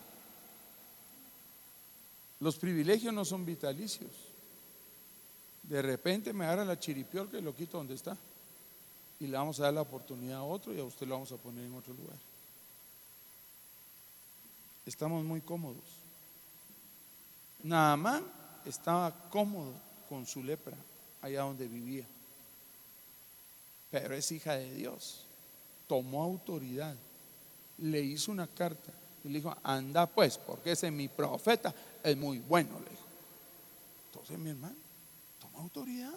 [2.39, 4.11] Los privilegios no son vitalicios.
[5.63, 8.15] De repente me agarra la chiripiorca y lo quito donde está.
[9.19, 11.37] Y le vamos a dar la oportunidad a otro y a usted lo vamos a
[11.37, 12.17] poner en otro lugar.
[14.85, 15.83] Estamos muy cómodos.
[17.63, 18.21] Nada más
[18.65, 19.73] estaba cómodo
[20.09, 20.75] con su lepra
[21.21, 22.05] allá donde vivía.
[23.89, 25.25] Pero es hija de Dios.
[25.87, 26.95] Tomó autoridad.
[27.77, 28.91] Le hizo una carta
[29.23, 33.03] y le dijo, anda pues, porque ese es mi profeta, es muy bueno, le dijo.
[34.11, 34.75] Entonces mi hermano,
[35.39, 36.13] toma autoridad.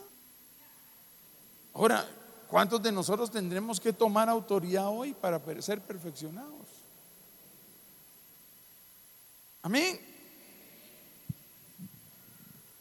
[1.75, 2.07] Ahora,
[2.49, 6.76] ¿cuántos de nosotros tendremos que tomar autoridad hoy para ser perfeccionados?
[9.67, 9.99] Amén.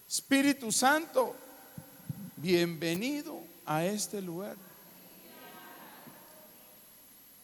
[0.08, 1.36] Espíritu Santo,
[2.38, 4.56] bienvenido a este lugar.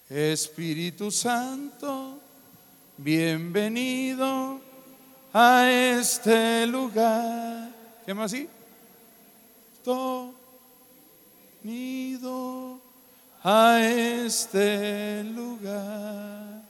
[0.07, 2.19] Espíritu Santo,
[2.97, 4.61] bienvenido
[5.33, 7.71] a este lugar.
[8.05, 8.47] ¿Qué más así?
[11.63, 12.79] Bienvenido
[13.43, 16.61] a este lugar.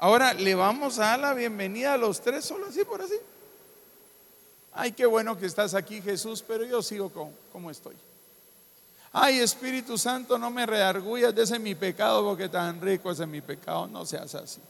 [0.00, 3.16] Ahora le vamos a dar la bienvenida a los tres, solo así por así.
[4.72, 7.10] Ay, qué bueno que estás aquí, Jesús, pero yo sigo
[7.52, 7.96] como, estoy.
[9.12, 13.42] Ay, Espíritu Santo, no me reargullas de ese mi pecado, porque tan rico ese mi
[13.42, 13.86] pecado.
[13.86, 14.60] No seas así.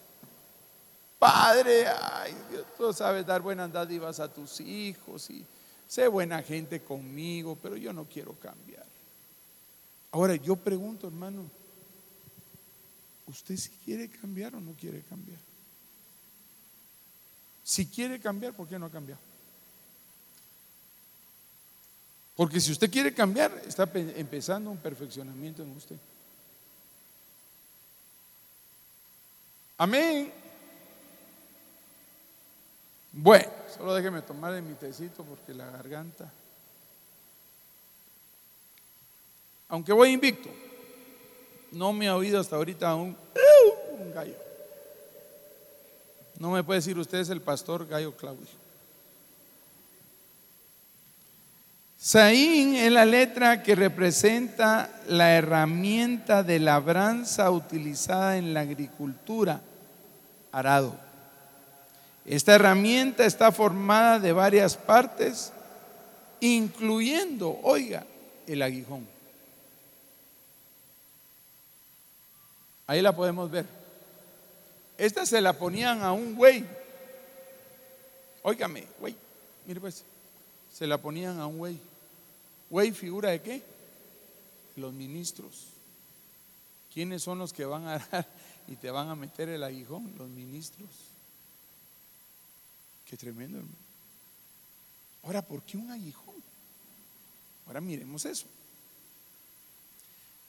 [1.18, 5.44] Padre, ay, Dios, tú sabes dar buenas dádivas a tus hijos y
[5.86, 8.86] sé buena gente conmigo, pero yo no quiero cambiar.
[10.12, 11.50] Ahora yo pregunto, hermano,
[13.28, 15.38] ¿Usted si quiere cambiar o no quiere cambiar?
[17.62, 19.20] Si quiere cambiar, ¿por qué no ha cambiado?
[22.34, 25.96] Porque si usted quiere cambiar, está empezando un perfeccionamiento en usted.
[29.76, 30.32] Amén.
[33.20, 36.30] Bueno, solo déjeme tomar de mi tecito porque la garganta.
[39.68, 40.48] Aunque voy invicto
[41.72, 43.16] no me ha oído hasta ahorita un,
[43.98, 44.36] un gallo.
[46.38, 48.46] No me puede decir usted es el pastor Gallo Claudio.
[51.98, 59.60] Saín es la letra que representa la herramienta de labranza utilizada en la agricultura,
[60.52, 61.07] arado.
[62.28, 65.50] Esta herramienta está formada de varias partes,
[66.40, 68.04] incluyendo, oiga,
[68.46, 69.08] el aguijón.
[72.86, 73.64] Ahí la podemos ver.
[74.98, 76.66] Esta se la ponían a un güey.
[78.42, 79.16] Óigame, güey.
[79.66, 80.04] Mire pues.
[80.70, 81.78] Se la ponían a un güey.
[82.68, 83.62] Güey, figura de qué?
[84.76, 85.68] Los ministros.
[86.92, 88.28] ¿Quiénes son los que van a dar
[88.68, 90.12] y te van a meter el aguijón?
[90.18, 91.07] Los ministros.
[93.08, 93.76] Qué tremendo, hermano.
[95.22, 96.34] Ahora, ¿por qué un aguijón?
[97.66, 98.46] Ahora miremos eso.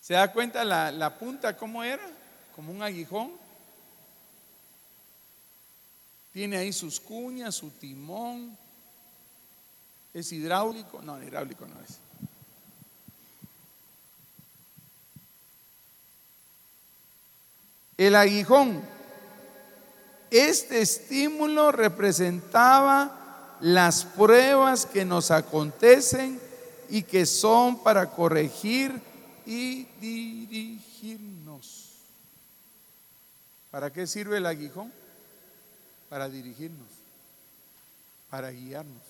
[0.01, 2.20] ¿Se da cuenta la, la punta cómo era?
[2.60, 3.32] como un aguijón.
[6.34, 8.57] Tiene ahí sus cuñas, su timón.
[10.14, 11.01] ¿Es hidráulico?
[11.01, 11.99] No, hidráulico no es.
[17.97, 18.99] El aguijón.
[20.32, 26.40] Este estímulo representaba las pruebas que nos acontecen
[26.90, 29.02] y que son para corregir
[29.46, 31.90] y dirigirnos.
[33.72, 34.94] ¿Para qué sirve el aguijón?
[36.10, 36.88] Para dirigirnos,
[38.30, 39.02] para guiarnos.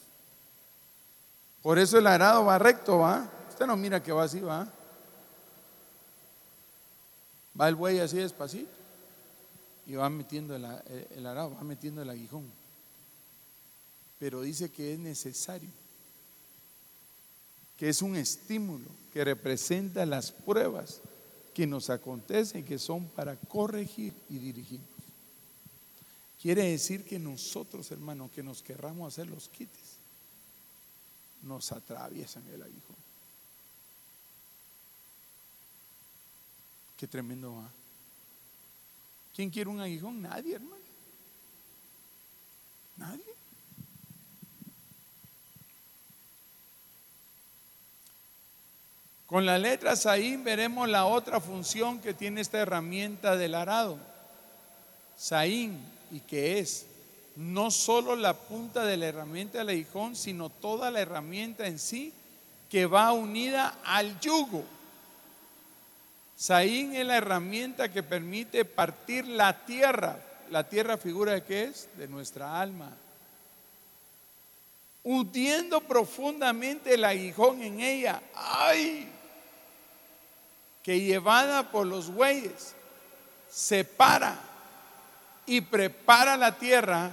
[1.61, 3.29] Por eso el arado va recto, ¿va?
[3.49, 4.67] Usted no mira que va así, ¿va?
[7.59, 8.78] Va el buey así despacito
[9.89, 10.63] y va metiendo el,
[11.09, 12.45] el arado, va metiendo el aguijón.
[14.19, 15.69] Pero dice que es necesario,
[17.75, 21.01] que es un estímulo que representa las pruebas
[21.55, 24.87] que nos acontecen, que son para corregir y dirigirnos.
[26.39, 29.97] Quiere decir que nosotros, hermanos, que nos querramos hacer los quites,
[31.41, 32.95] nos atraviesan el aguijón.
[36.95, 37.71] Qué tremendo va.
[39.39, 40.21] ¿Quién quiere un aguijón?
[40.21, 40.83] Nadie, hermano.
[42.97, 43.23] Nadie.
[49.25, 53.97] Con las letras ahí veremos la otra función que tiene esta herramienta del arado.
[55.15, 55.79] Saín,
[56.11, 56.87] y que es
[57.37, 62.11] no solo la punta de la herramienta del aguijón, sino toda la herramienta en sí
[62.69, 64.65] que va unida al yugo.
[66.39, 70.17] Saín es la herramienta que permite partir la tierra.
[70.49, 71.89] La tierra figura de qué es?
[71.97, 72.95] De nuestra alma.
[75.03, 78.23] Hundiendo profundamente el aguijón en ella.
[78.33, 79.09] ¡Ay!
[80.81, 82.73] Que llevada por los bueyes,
[83.51, 84.39] separa
[85.45, 87.11] y prepara la tierra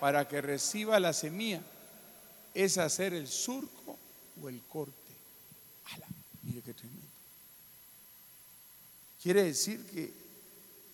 [0.00, 1.60] para que reciba la semilla.
[2.52, 3.96] Es hacer el surco
[4.42, 4.92] o el corte.
[6.42, 6.93] Mire tremendo.
[9.24, 10.12] Quiere decir que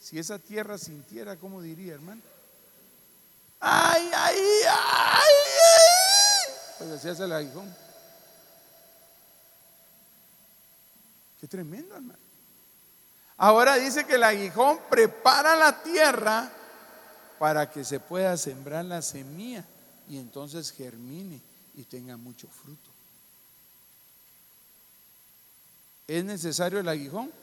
[0.00, 2.22] si esa tierra sintiera, ¿cómo diría, hermano?
[3.58, 6.52] ¡Ay, ay, ay!
[6.78, 7.74] Pues así hace el aguijón.
[11.40, 12.20] Qué tremendo, hermano.
[13.36, 16.52] Ahora dice que el aguijón prepara la tierra
[17.40, 19.64] para que se pueda sembrar la semilla
[20.08, 21.40] y entonces germine
[21.74, 22.90] y tenga mucho fruto.
[26.06, 27.39] ¿Es necesario el aguijón?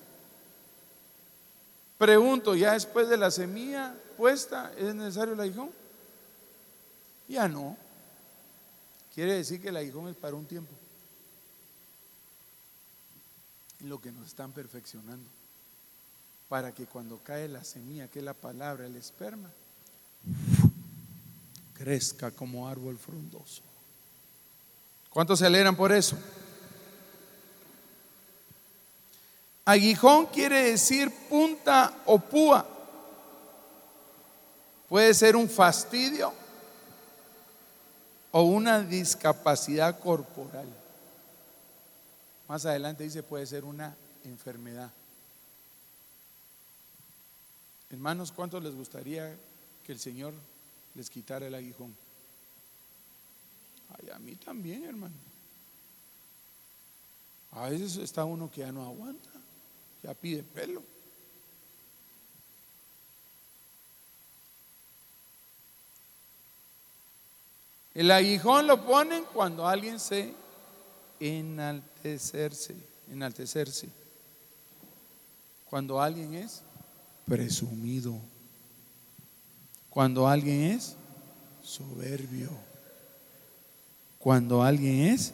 [1.98, 5.72] Pregunto, ¿ya después de la semilla puesta es necesario el aguijón?
[7.28, 7.76] Ya no.
[9.16, 10.72] Quiere decir que el aguijón es para un tiempo.
[13.82, 15.28] Lo que nos están perfeccionando.
[16.50, 19.50] Para que cuando cae la semilla, que es la palabra, el esperma,
[21.74, 23.64] crezca como árbol frondoso.
[25.10, 26.18] ¿Cuántos se alegran por eso?
[29.66, 31.12] Aguijón quiere decir
[32.06, 32.66] o púa.
[34.90, 36.34] Puede ser un fastidio
[38.32, 40.68] o una discapacidad corporal.
[42.48, 44.92] Más adelante dice puede ser una enfermedad.
[47.90, 49.36] Hermanos, ¿cuántos les gustaría
[49.86, 50.34] que el Señor
[50.96, 51.96] les quitara el aguijón?
[53.98, 55.16] Ay, a mí también, hermano.
[57.52, 59.30] A veces está uno que ya no aguanta
[60.04, 60.82] ya pide pelo.
[67.98, 70.32] El aguijón lo ponen cuando alguien se
[71.20, 72.76] enaltecerse,
[73.12, 73.90] enaltecerse.
[75.68, 76.62] Cuando alguien es
[77.26, 78.14] presumido.
[79.90, 80.96] Cuando alguien es
[81.64, 82.52] soberbio.
[84.20, 85.34] Cuando alguien es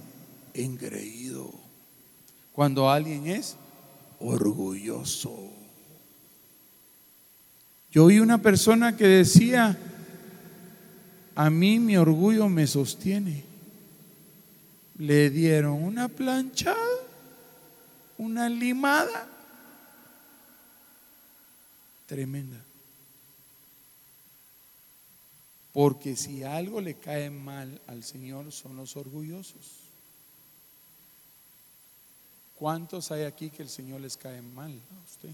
[0.54, 1.54] engreído.
[2.54, 3.58] Cuando alguien es
[4.22, 5.38] orgulloso.
[7.92, 9.78] Yo oí una persona que decía,
[11.36, 13.44] a mí mi orgullo me sostiene.
[14.98, 16.78] Le dieron una planchada,
[18.18, 19.28] una limada
[22.06, 22.64] tremenda.
[25.74, 29.80] Porque si algo le cae mal al Señor son los orgullosos.
[32.56, 35.34] ¿Cuántos hay aquí que el Señor les cae mal a usted?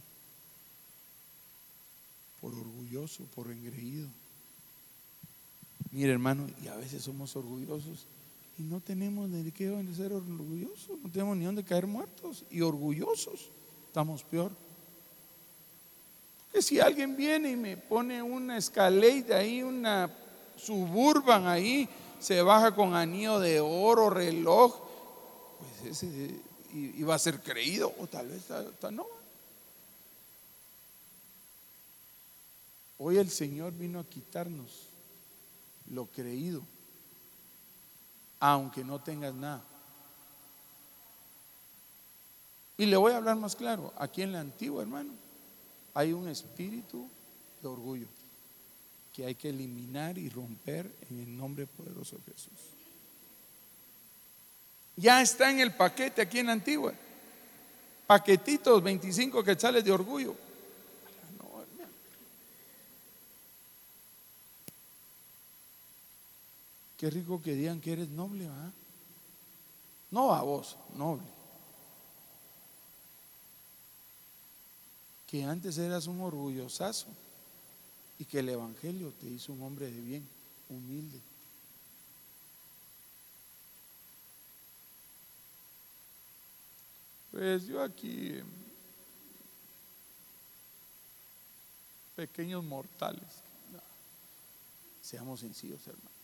[2.39, 4.07] Por orgulloso, por engreído.
[5.91, 8.05] Mire, hermano, y a veces somos orgullosos
[8.57, 13.49] y no tenemos de qué ser orgullosos, no tenemos ni dónde caer muertos y orgullosos.
[13.87, 14.51] Estamos peor.
[16.51, 20.11] Que si alguien viene y me pone una escalera ahí, una
[20.57, 21.87] suburban ahí,
[22.19, 24.75] se baja con anillo de oro, reloj,
[25.57, 26.35] pues ese
[26.73, 28.43] iba a ser creído, o tal vez
[28.91, 29.07] no.
[32.97, 34.88] Hoy el Señor vino a quitarnos
[35.89, 36.61] lo creído,
[38.39, 39.63] aunque no tengas nada.
[42.77, 45.11] Y le voy a hablar más claro, aquí en la antigua, hermano,
[45.93, 47.09] hay un espíritu
[47.61, 48.07] de orgullo
[49.13, 52.53] que hay que eliminar y romper en el nombre poderoso de Jesús.
[54.95, 56.93] Ya está en el paquete aquí en la antigua.
[58.07, 60.35] Paquetitos 25 quetzales de orgullo.
[66.99, 68.71] Qué rico que digan que eres noble, ¿ah?
[70.11, 71.39] No a vos, noble.
[75.29, 77.05] que antes eras un orgullosazo
[78.17, 80.27] y que el Evangelio te hizo un hombre de bien,
[80.69, 81.21] humilde.
[87.29, 88.39] Pues yo aquí,
[92.15, 93.43] pequeños mortales,
[94.99, 96.18] seamos sencillos, hermano.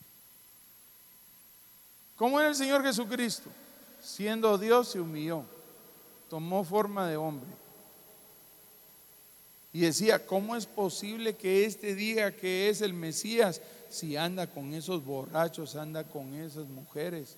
[2.15, 3.49] ¿Cómo era el Señor Jesucristo?
[4.01, 5.43] Siendo Dios se humilló,
[6.29, 7.49] tomó forma de hombre
[9.75, 13.59] y decía, ¿cómo es posible que este diga que es el Mesías
[13.89, 17.35] si anda con esos borrachos, anda con esas mujeres?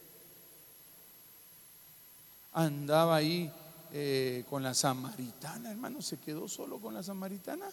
[2.53, 3.51] Andaba ahí
[3.91, 7.65] eh, con la samaritana, hermano, se quedó solo con la samaritana.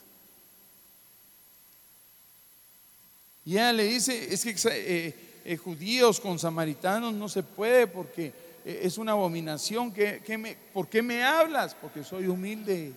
[3.45, 8.33] Y ella le dice, es que eh, eh, judíos con samaritanos no se puede porque
[8.65, 9.93] es una abominación.
[10.39, 11.75] me, ¿Por qué me hablas?
[11.75, 12.93] Porque soy humilde.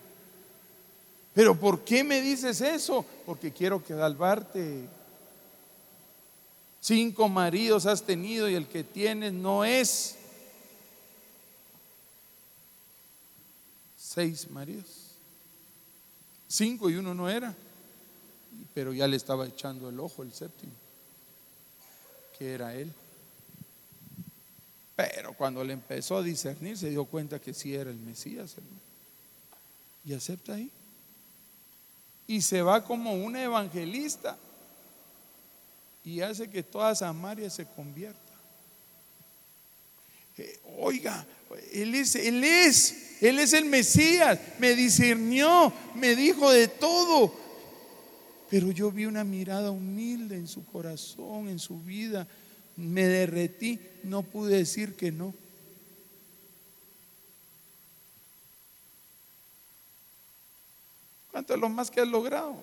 [1.33, 3.05] Pero ¿por qué me dices eso?
[3.25, 4.87] Porque quiero salvarte.
[6.79, 10.15] Cinco maridos has tenido y el que tienes no es.
[13.97, 15.11] Seis maridos.
[16.47, 17.53] Cinco y uno no era.
[18.73, 20.71] Pero ya le estaba echando el ojo el séptimo,
[22.38, 22.91] que era él.
[24.95, 28.55] Pero cuando le empezó a discernir se dio cuenta que sí era el Mesías.
[30.05, 30.71] Y acepta ahí
[32.27, 34.38] y se va como una evangelista
[36.03, 38.19] y hace que toda Samaria se convierta.
[40.38, 41.25] Eh, oiga,
[41.73, 47.33] él es, él es, él es el Mesías, me discernió, me dijo de todo,
[48.49, 52.27] pero yo vi una mirada humilde en su corazón, en su vida,
[52.77, 55.33] me derretí, no pude decir que no.
[61.31, 62.55] ¿Cuánto es lo más que has logrado?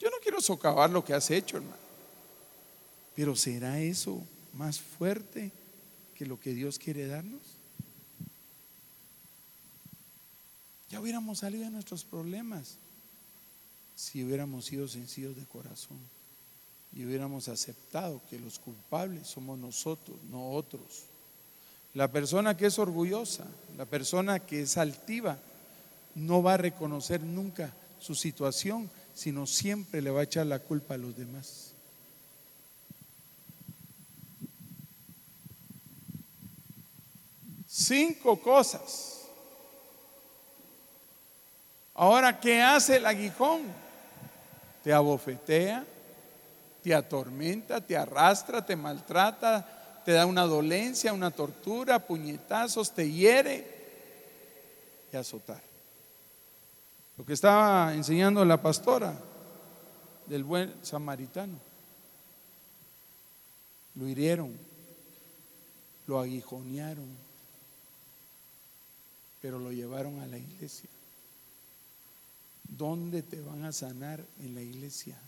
[0.00, 1.76] Yo no quiero socavar lo que has hecho, hermano.
[3.14, 4.22] Pero ¿será eso
[4.52, 5.50] más fuerte
[6.14, 7.42] que lo que Dios quiere darnos?
[10.88, 12.78] Ya hubiéramos salido de nuestros problemas
[13.98, 15.98] si hubiéramos sido sencillos de corazón
[16.92, 21.06] y hubiéramos aceptado que los culpables somos nosotros, no otros.
[21.94, 23.44] La persona que es orgullosa,
[23.76, 25.36] la persona que es altiva,
[26.14, 30.94] no va a reconocer nunca su situación, sino siempre le va a echar la culpa
[30.94, 31.72] a los demás.
[37.66, 39.24] Cinco cosas.
[41.94, 43.87] Ahora, ¿qué hace el aguijón?
[44.82, 45.84] Te abofetea,
[46.82, 53.66] te atormenta, te arrastra, te maltrata, te da una dolencia, una tortura, puñetazos, te hiere
[55.12, 55.60] y azotar.
[57.16, 59.14] Lo que estaba enseñando la pastora
[60.26, 61.58] del buen samaritano.
[63.94, 64.56] Lo hirieron,
[66.06, 67.08] lo aguijonearon,
[69.42, 70.88] pero lo llevaron a la iglesia.
[72.68, 75.18] ¿Dónde te van a sanar en la iglesia?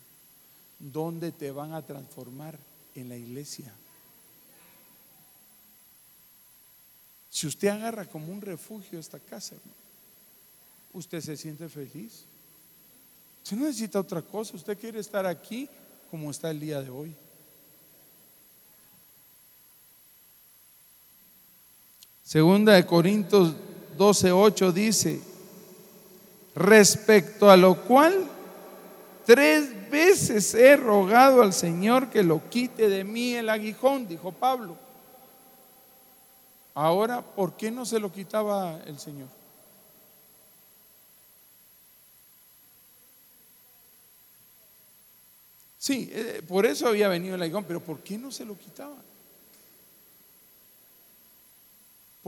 [0.79, 2.59] ¿Dónde te van a transformar
[2.95, 3.73] en la iglesia?
[7.31, 9.57] Si usted agarra como un refugio esta casa,
[10.93, 12.25] usted se siente feliz.
[13.43, 15.69] Usted no necesita otra cosa, usted quiere estar aquí
[16.11, 17.15] como está el día de hoy.
[22.23, 23.55] Segunda de Corintios
[23.97, 25.21] 12:8 dice,
[26.55, 28.29] respecto a lo cual
[29.25, 34.77] tres veces he rogado al Señor que lo quite de mí el aguijón, dijo Pablo.
[36.75, 39.29] Ahora, ¿por qué no se lo quitaba el Señor?
[45.79, 48.97] Sí, eh, por eso había venido el aguijón, pero ¿por qué no se lo quitaba?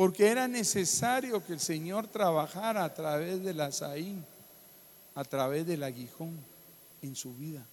[0.02, 4.26] Porque era necesario que el Señor trabajara a través de la saín,
[5.14, 6.36] a través del aguijón
[7.02, 7.64] en su vida.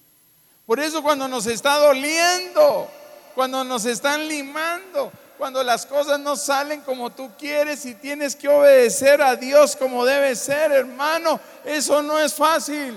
[0.67, 2.88] Por eso cuando nos está doliendo,
[3.34, 8.47] cuando nos están limando, cuando las cosas no salen como tú quieres y tienes que
[8.47, 12.93] obedecer a Dios como debe ser, hermano, eso no es fácil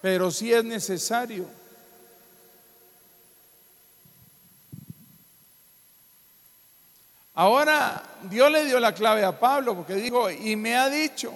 [0.00, 1.46] pero sí es necesario.
[7.38, 11.32] Ahora Dios le dio la clave a Pablo porque dijo, y me ha dicho,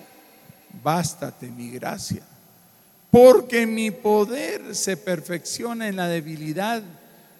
[0.82, 2.24] bástate mi gracia,
[3.08, 6.82] porque mi poder se perfecciona en la debilidad.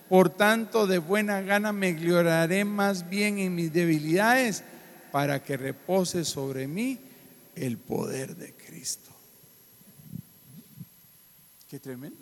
[0.08, 4.62] Por tanto, de buena gana me gloriaré más bien en mis debilidades
[5.10, 7.00] para que repose sobre mí
[7.56, 9.10] el poder de Cristo.
[11.68, 12.20] Qué tremendo.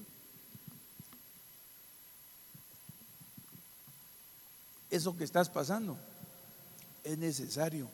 [4.88, 5.98] Eso que estás pasando
[7.04, 7.88] es necesario.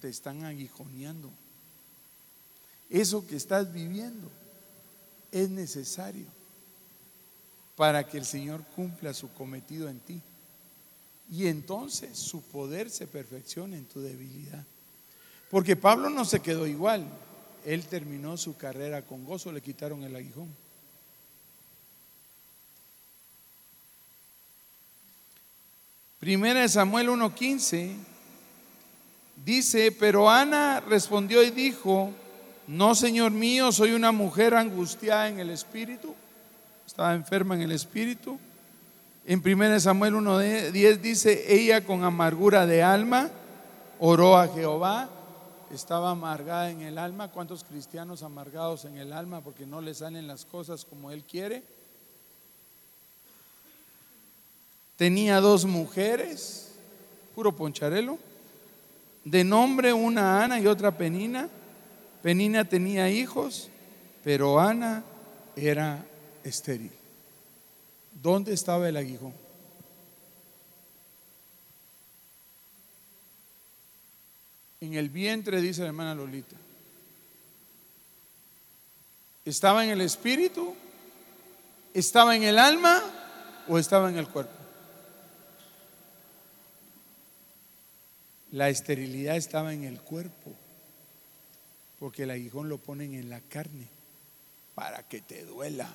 [0.00, 1.30] Te están aguijoneando.
[2.88, 4.30] Eso que estás viviendo
[5.32, 6.26] es necesario
[7.76, 10.22] para que el Señor cumpla su cometido en ti.
[11.30, 14.64] Y entonces su poder se perfeccione en tu debilidad.
[15.50, 17.10] Porque Pablo no se quedó igual
[17.66, 20.48] él terminó su carrera con gozo, le quitaron el aguijón.
[26.26, 27.94] Primera de Samuel 1:15
[29.44, 32.10] dice, pero Ana respondió y dijo,
[32.66, 36.16] no, Señor mío, soy una mujer angustiada en el espíritu,
[36.84, 38.40] estaba enferma en el espíritu.
[39.24, 43.30] En Primera de Samuel 1:10 dice, ella con amargura de alma
[44.00, 45.08] oró a Jehová
[45.72, 47.28] estaba amargada en el alma.
[47.28, 51.62] ¿Cuántos cristianos amargados en el alma porque no le salen las cosas como él quiere?
[54.96, 56.72] Tenía dos mujeres,
[57.34, 58.18] puro poncharelo,
[59.24, 61.48] de nombre una Ana y otra Penina.
[62.22, 63.68] Penina tenía hijos,
[64.24, 65.04] pero Ana
[65.54, 66.04] era
[66.44, 66.92] estéril.
[68.22, 69.46] ¿Dónde estaba el aguijón?
[74.86, 76.56] en el vientre, dice la hermana Lolita.
[79.44, 80.74] ¿Estaba en el espíritu?
[81.94, 83.02] ¿Estaba en el alma
[83.68, 84.55] o estaba en el cuerpo?
[88.52, 90.52] La esterilidad estaba en el cuerpo,
[91.98, 93.88] porque el aguijón lo ponen en la carne
[94.74, 95.88] para que te duela.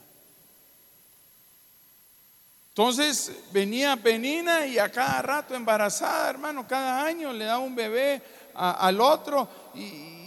[2.69, 8.21] Entonces venía Penina y a cada rato embarazada, hermano, cada año le daba un bebé
[8.53, 10.19] al otro y,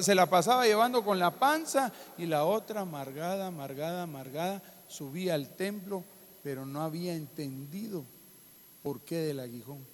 [0.00, 5.54] se la pasaba llevando con la panza y la otra amargada, amargada, amargada, subía al
[5.54, 6.02] templo,
[6.42, 8.04] pero no había entendido
[8.82, 9.89] por qué del aguijón.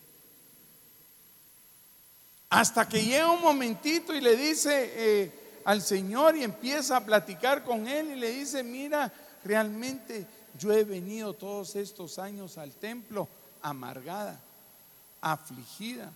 [2.48, 7.64] Hasta que llega un momentito y le dice eh, al Señor y empieza a platicar
[7.64, 9.12] con él y le dice, mira,
[9.44, 10.26] realmente
[10.58, 13.28] yo he venido todos estos años al templo
[13.62, 14.40] amargada,
[15.20, 16.12] afligida,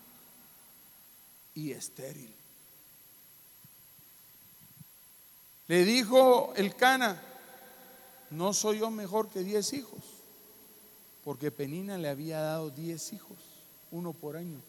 [1.54, 2.32] y estéril.
[5.66, 7.20] Le dijo el Cana,
[8.30, 10.00] no soy yo mejor que diez hijos,
[11.24, 13.36] porque Penina le había dado diez hijos,
[13.90, 14.60] uno por año.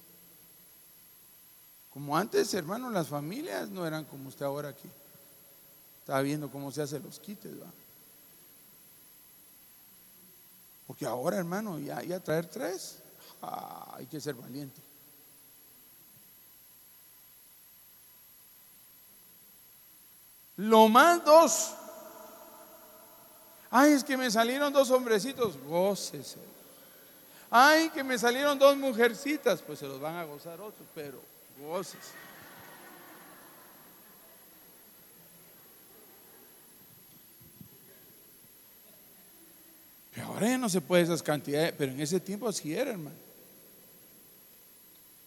[1.93, 4.89] Como antes, hermano, las familias no eran como usted ahora aquí.
[5.99, 7.67] Estaba viendo cómo se hacen los quites, ¿va?
[10.87, 12.97] Porque ahora, hermano, ya, ya traer tres,
[13.41, 14.81] ah, hay que ser valiente.
[20.57, 21.73] Lo más dos.
[23.69, 26.39] Ay, es que me salieron dos hombrecitos, gócese.
[27.49, 31.30] Ay, que me salieron dos mujercitas, pues se los van a gozar otros, pero
[31.61, 31.97] gócese.
[40.13, 43.15] Pero ahora ya no se puede esas cantidades, pero en ese tiempo así era, hermano.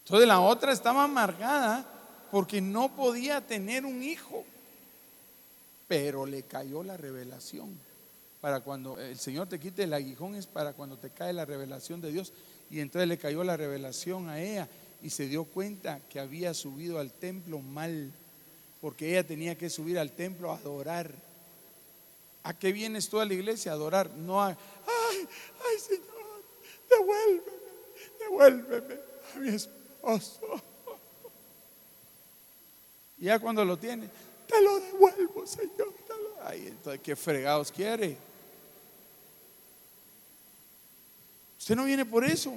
[0.05, 1.87] Entonces la otra estaba amargada
[2.31, 4.45] porque no podía tener un hijo
[5.87, 7.79] pero le cayó la revelación.
[8.41, 12.01] Para cuando el Señor te quite el aguijón es para cuando te cae la revelación
[12.01, 12.33] de Dios.
[12.71, 14.69] Y entonces le cayó la revelación a ella
[15.05, 18.11] y se dio cuenta que había subido al templo mal,
[18.81, 21.15] porque ella tenía que subir al templo a adorar.
[22.43, 23.73] ¿A qué vienes tú a la iglesia?
[23.73, 26.43] A adorar, no ay, ay Señor,
[26.89, 27.53] devuélveme,
[28.19, 28.95] devuélveme
[29.35, 30.63] a mi esposo.
[33.19, 34.09] Y ya cuando lo tiene,
[34.49, 35.93] te lo devuelvo, Señor.
[36.43, 38.17] Ay, entonces, ¿qué fregados quiere?
[41.59, 42.55] Usted no viene por eso.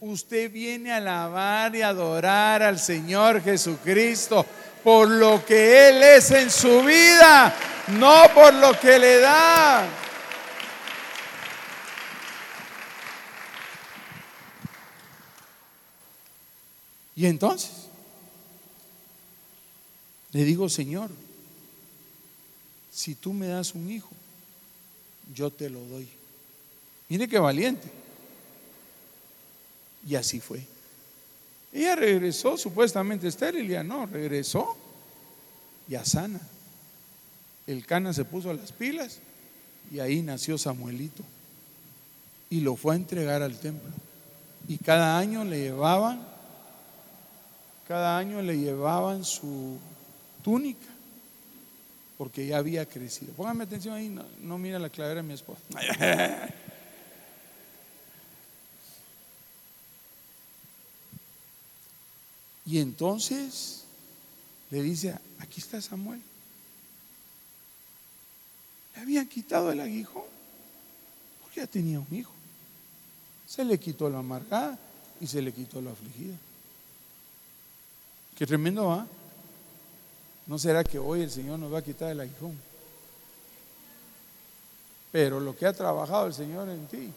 [0.00, 4.46] Usted viene a alabar y adorar al Señor Jesucristo
[4.84, 7.54] por lo que Él es en su vida,
[7.88, 9.88] no por lo que le da.
[17.16, 17.88] Y entonces,
[20.30, 21.10] le digo, Señor,
[22.92, 24.10] si tú me das un hijo,
[25.34, 26.08] yo te lo doy.
[27.08, 27.97] Mire qué valiente.
[30.08, 30.64] Y así fue.
[31.72, 34.74] Ella regresó supuestamente estéril, ya no, regresó
[35.86, 36.40] ya sana.
[37.66, 39.18] El cana se puso a las pilas
[39.92, 41.22] y ahí nació Samuelito.
[42.48, 43.90] Y lo fue a entregar al templo.
[44.66, 46.26] Y cada año le llevaban,
[47.86, 49.78] cada año le llevaban su
[50.42, 50.86] túnica,
[52.16, 53.34] porque ya había crecido.
[53.34, 55.60] Póngame atención ahí, no, no mira la clavera de mi esposa.
[62.68, 63.84] Y entonces
[64.70, 66.20] le dice, aquí está Samuel.
[68.94, 70.24] Le habían quitado el aguijón
[71.40, 72.30] porque ya tenía un hijo.
[73.46, 74.78] Se le quitó la amargada
[75.18, 76.34] y se le quitó la afligida.
[78.36, 79.06] Qué tremendo va.
[80.46, 82.54] ¿No será que hoy el Señor nos va a quitar el aguijón?
[85.10, 87.10] Pero lo que ha trabajado el Señor en ti,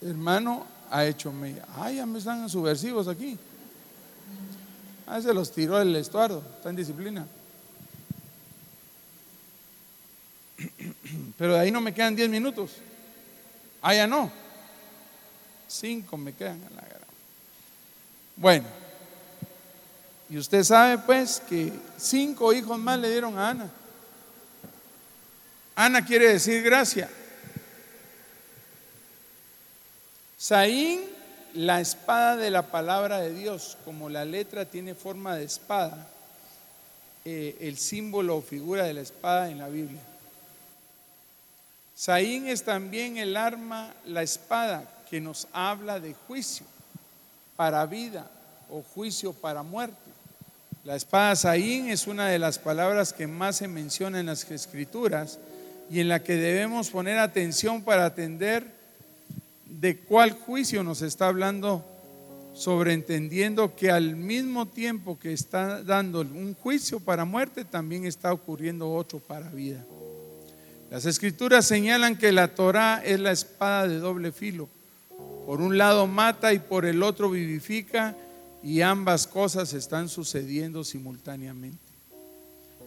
[0.00, 1.66] hermano, ha hecho media.
[1.74, 3.36] Ay, ya me están subversivos aquí.
[5.06, 7.26] Ah, se los tiró el estuardo, está en disciplina.
[11.38, 12.72] Pero de ahí no me quedan 10 minutos.
[13.82, 14.30] Ah, ya no.
[15.68, 17.06] Cinco me quedan en la guerra.
[18.36, 18.66] Bueno,
[20.28, 23.70] y usted sabe pues que cinco hijos más le dieron a Ana.
[25.76, 27.10] Ana quiere decir gracia.
[30.38, 31.02] Saín
[31.54, 36.08] la espada de la palabra de Dios, como la letra tiene forma de espada,
[37.24, 40.00] eh, el símbolo o figura de la espada en la Biblia.
[41.94, 46.66] Saín es también el arma, la espada, que nos habla de juicio
[47.54, 48.28] para vida
[48.68, 49.94] o juicio para muerte.
[50.82, 55.38] La espada Saín es una de las palabras que más se menciona en las escrituras
[55.88, 58.66] y en la que debemos poner atención para atender
[59.80, 61.84] de cuál juicio nos está hablando,
[62.54, 68.92] sobreentendiendo que al mismo tiempo que está dando un juicio para muerte, también está ocurriendo
[68.92, 69.84] otro para vida.
[70.90, 74.68] Las escrituras señalan que la Torah es la espada de doble filo.
[75.46, 78.16] Por un lado mata y por el otro vivifica
[78.62, 81.78] y ambas cosas están sucediendo simultáneamente.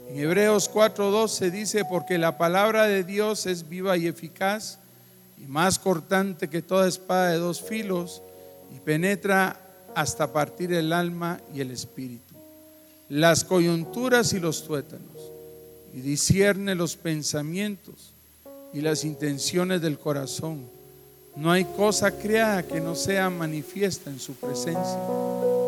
[0.10, 4.80] En Hebreos 4.2 se dice, porque la palabra de Dios es viva y eficaz
[5.38, 8.22] y más cortante que toda espada de dos filos
[8.76, 9.60] y penetra
[9.96, 12.36] hasta partir el alma y el espíritu,
[13.10, 15.32] las coyunturas y los tuétanos,
[15.94, 18.14] y discierne los pensamientos
[18.74, 20.70] y las intenciones del corazón.
[21.36, 25.00] No hay cosa creada que no sea manifiesta en su presencia.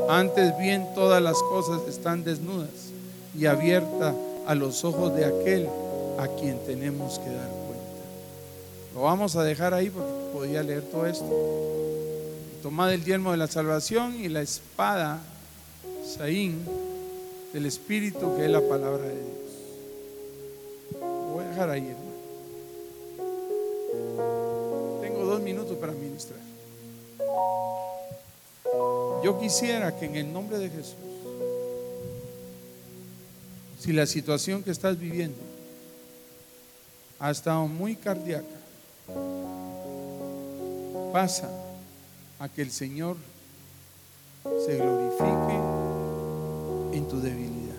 [0.09, 2.91] Antes bien todas las cosas están desnudas
[3.37, 4.15] y abiertas
[4.45, 5.67] a los ojos de aquel
[6.19, 7.58] a quien tenemos que dar
[8.93, 11.25] lo vamos a dejar ahí porque podía leer todo esto.
[12.61, 15.21] Tomad el yelmo de la salvación y la espada,
[16.05, 16.65] Saín,
[17.53, 19.29] del Espíritu, que es la palabra de Dios.
[20.99, 22.09] Lo voy a dejar ahí, hermano.
[25.01, 26.39] Tengo dos minutos para ministrar.
[29.23, 30.95] Yo quisiera que en el nombre de Jesús,
[33.79, 35.37] si la situación que estás viviendo
[37.19, 38.58] ha estado muy cardíaca,
[41.11, 41.49] pasa
[42.39, 43.17] a que el Señor
[44.65, 45.59] se glorifique
[46.93, 47.75] en tu debilidad.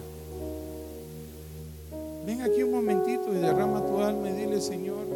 [2.27, 5.07] Ven aquí un momentito y derrama tu alma y dile, Señor,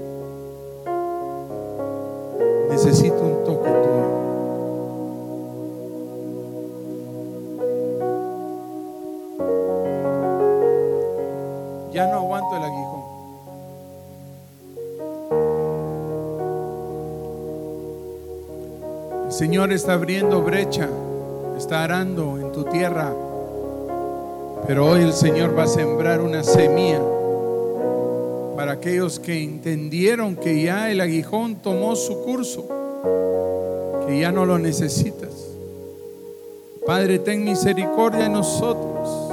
[2.71, 4.25] necesito un toque tuyo.
[11.93, 12.84] Ya no aguanto el aguijón.
[19.37, 20.89] Señor está abriendo brecha,
[21.59, 23.13] está arando en tu tierra.
[24.65, 27.03] Pero hoy el Señor va a sembrar una semilla
[28.55, 32.65] para aquellos que entendieron que ya el aguijón tomó su curso,
[34.07, 35.49] que ya no lo necesitas.
[36.87, 39.33] Padre, ten misericordia de nosotros.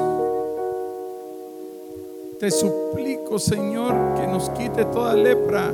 [2.40, 5.72] Te suplico, Señor, que nos quite toda lepra.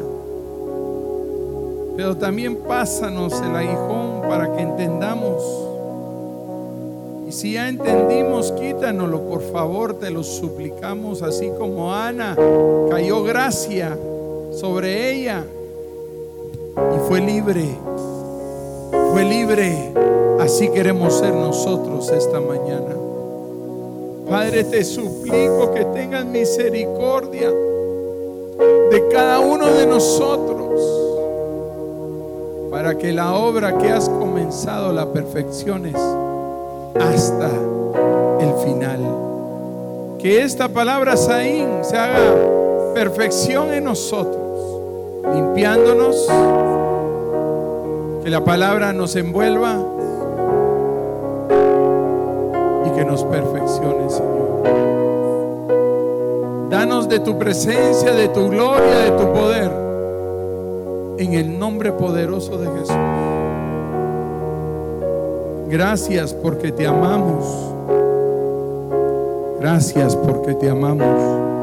[1.98, 5.44] Pero también pásanos el aguijón para que entendamos.
[7.28, 12.38] Y si ya entendimos, quítanoslo, por favor, te lo suplicamos, así como Ana
[12.92, 13.98] cayó gracia
[14.52, 15.44] sobre ella
[16.78, 17.66] y fue libre.
[19.12, 19.92] Fue libre.
[20.40, 22.96] Así queremos ser nosotros esta mañana.
[24.30, 31.07] Padre, te suplico que tengas misericordia de cada uno de nosotros
[32.88, 35.94] para que la obra que has comenzado la perfecciones
[36.98, 37.50] hasta
[38.40, 40.18] el final.
[40.18, 42.34] Que esta palabra Saín se haga
[42.94, 44.82] perfección en nosotros,
[45.36, 46.30] limpiándonos,
[48.24, 49.76] que la palabra nos envuelva
[52.86, 54.64] y que nos perfeccione, Señor.
[56.70, 59.87] Danos de tu presencia, de tu gloria, de tu poder,
[61.18, 62.96] en el nombre poderoso de Jesús.
[65.70, 67.74] Gracias porque te amamos.
[69.60, 71.57] Gracias porque te amamos.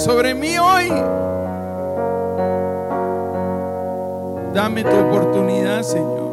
[0.00, 0.88] Sobre mí hoy.
[4.54, 6.30] Dame tu oportunidad, Señor.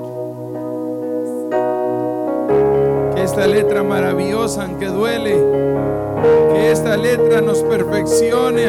[3.14, 5.36] Que esta letra maravillosa, aunque duele,
[6.54, 8.68] que esta letra nos perfeccione,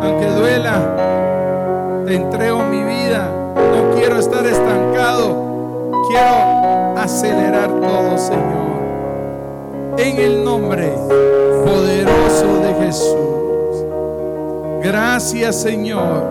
[0.00, 2.02] aunque duela.
[2.06, 3.30] Te entrego mi vida.
[3.54, 5.92] No quiero estar estancado.
[6.08, 8.78] Quiero acelerar todo, Señor.
[9.98, 10.90] En el nombre
[11.66, 13.17] poderoso de Jesús.
[14.88, 16.24] Gracias, Señor,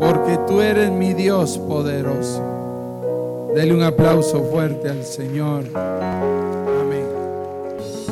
[0.00, 3.52] porque tú eres mi Dios poderoso.
[3.54, 5.64] Dele un aplauso fuerte al Señor.
[5.76, 7.04] Amén.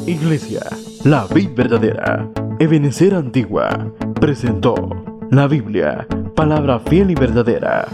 [0.06, 0.60] Iglesia,
[1.04, 2.28] la vid verdadera,
[2.58, 3.90] Ebenecer Antigua,
[4.20, 4.74] presentó
[5.30, 7.88] la Biblia, palabra fiel y verdadera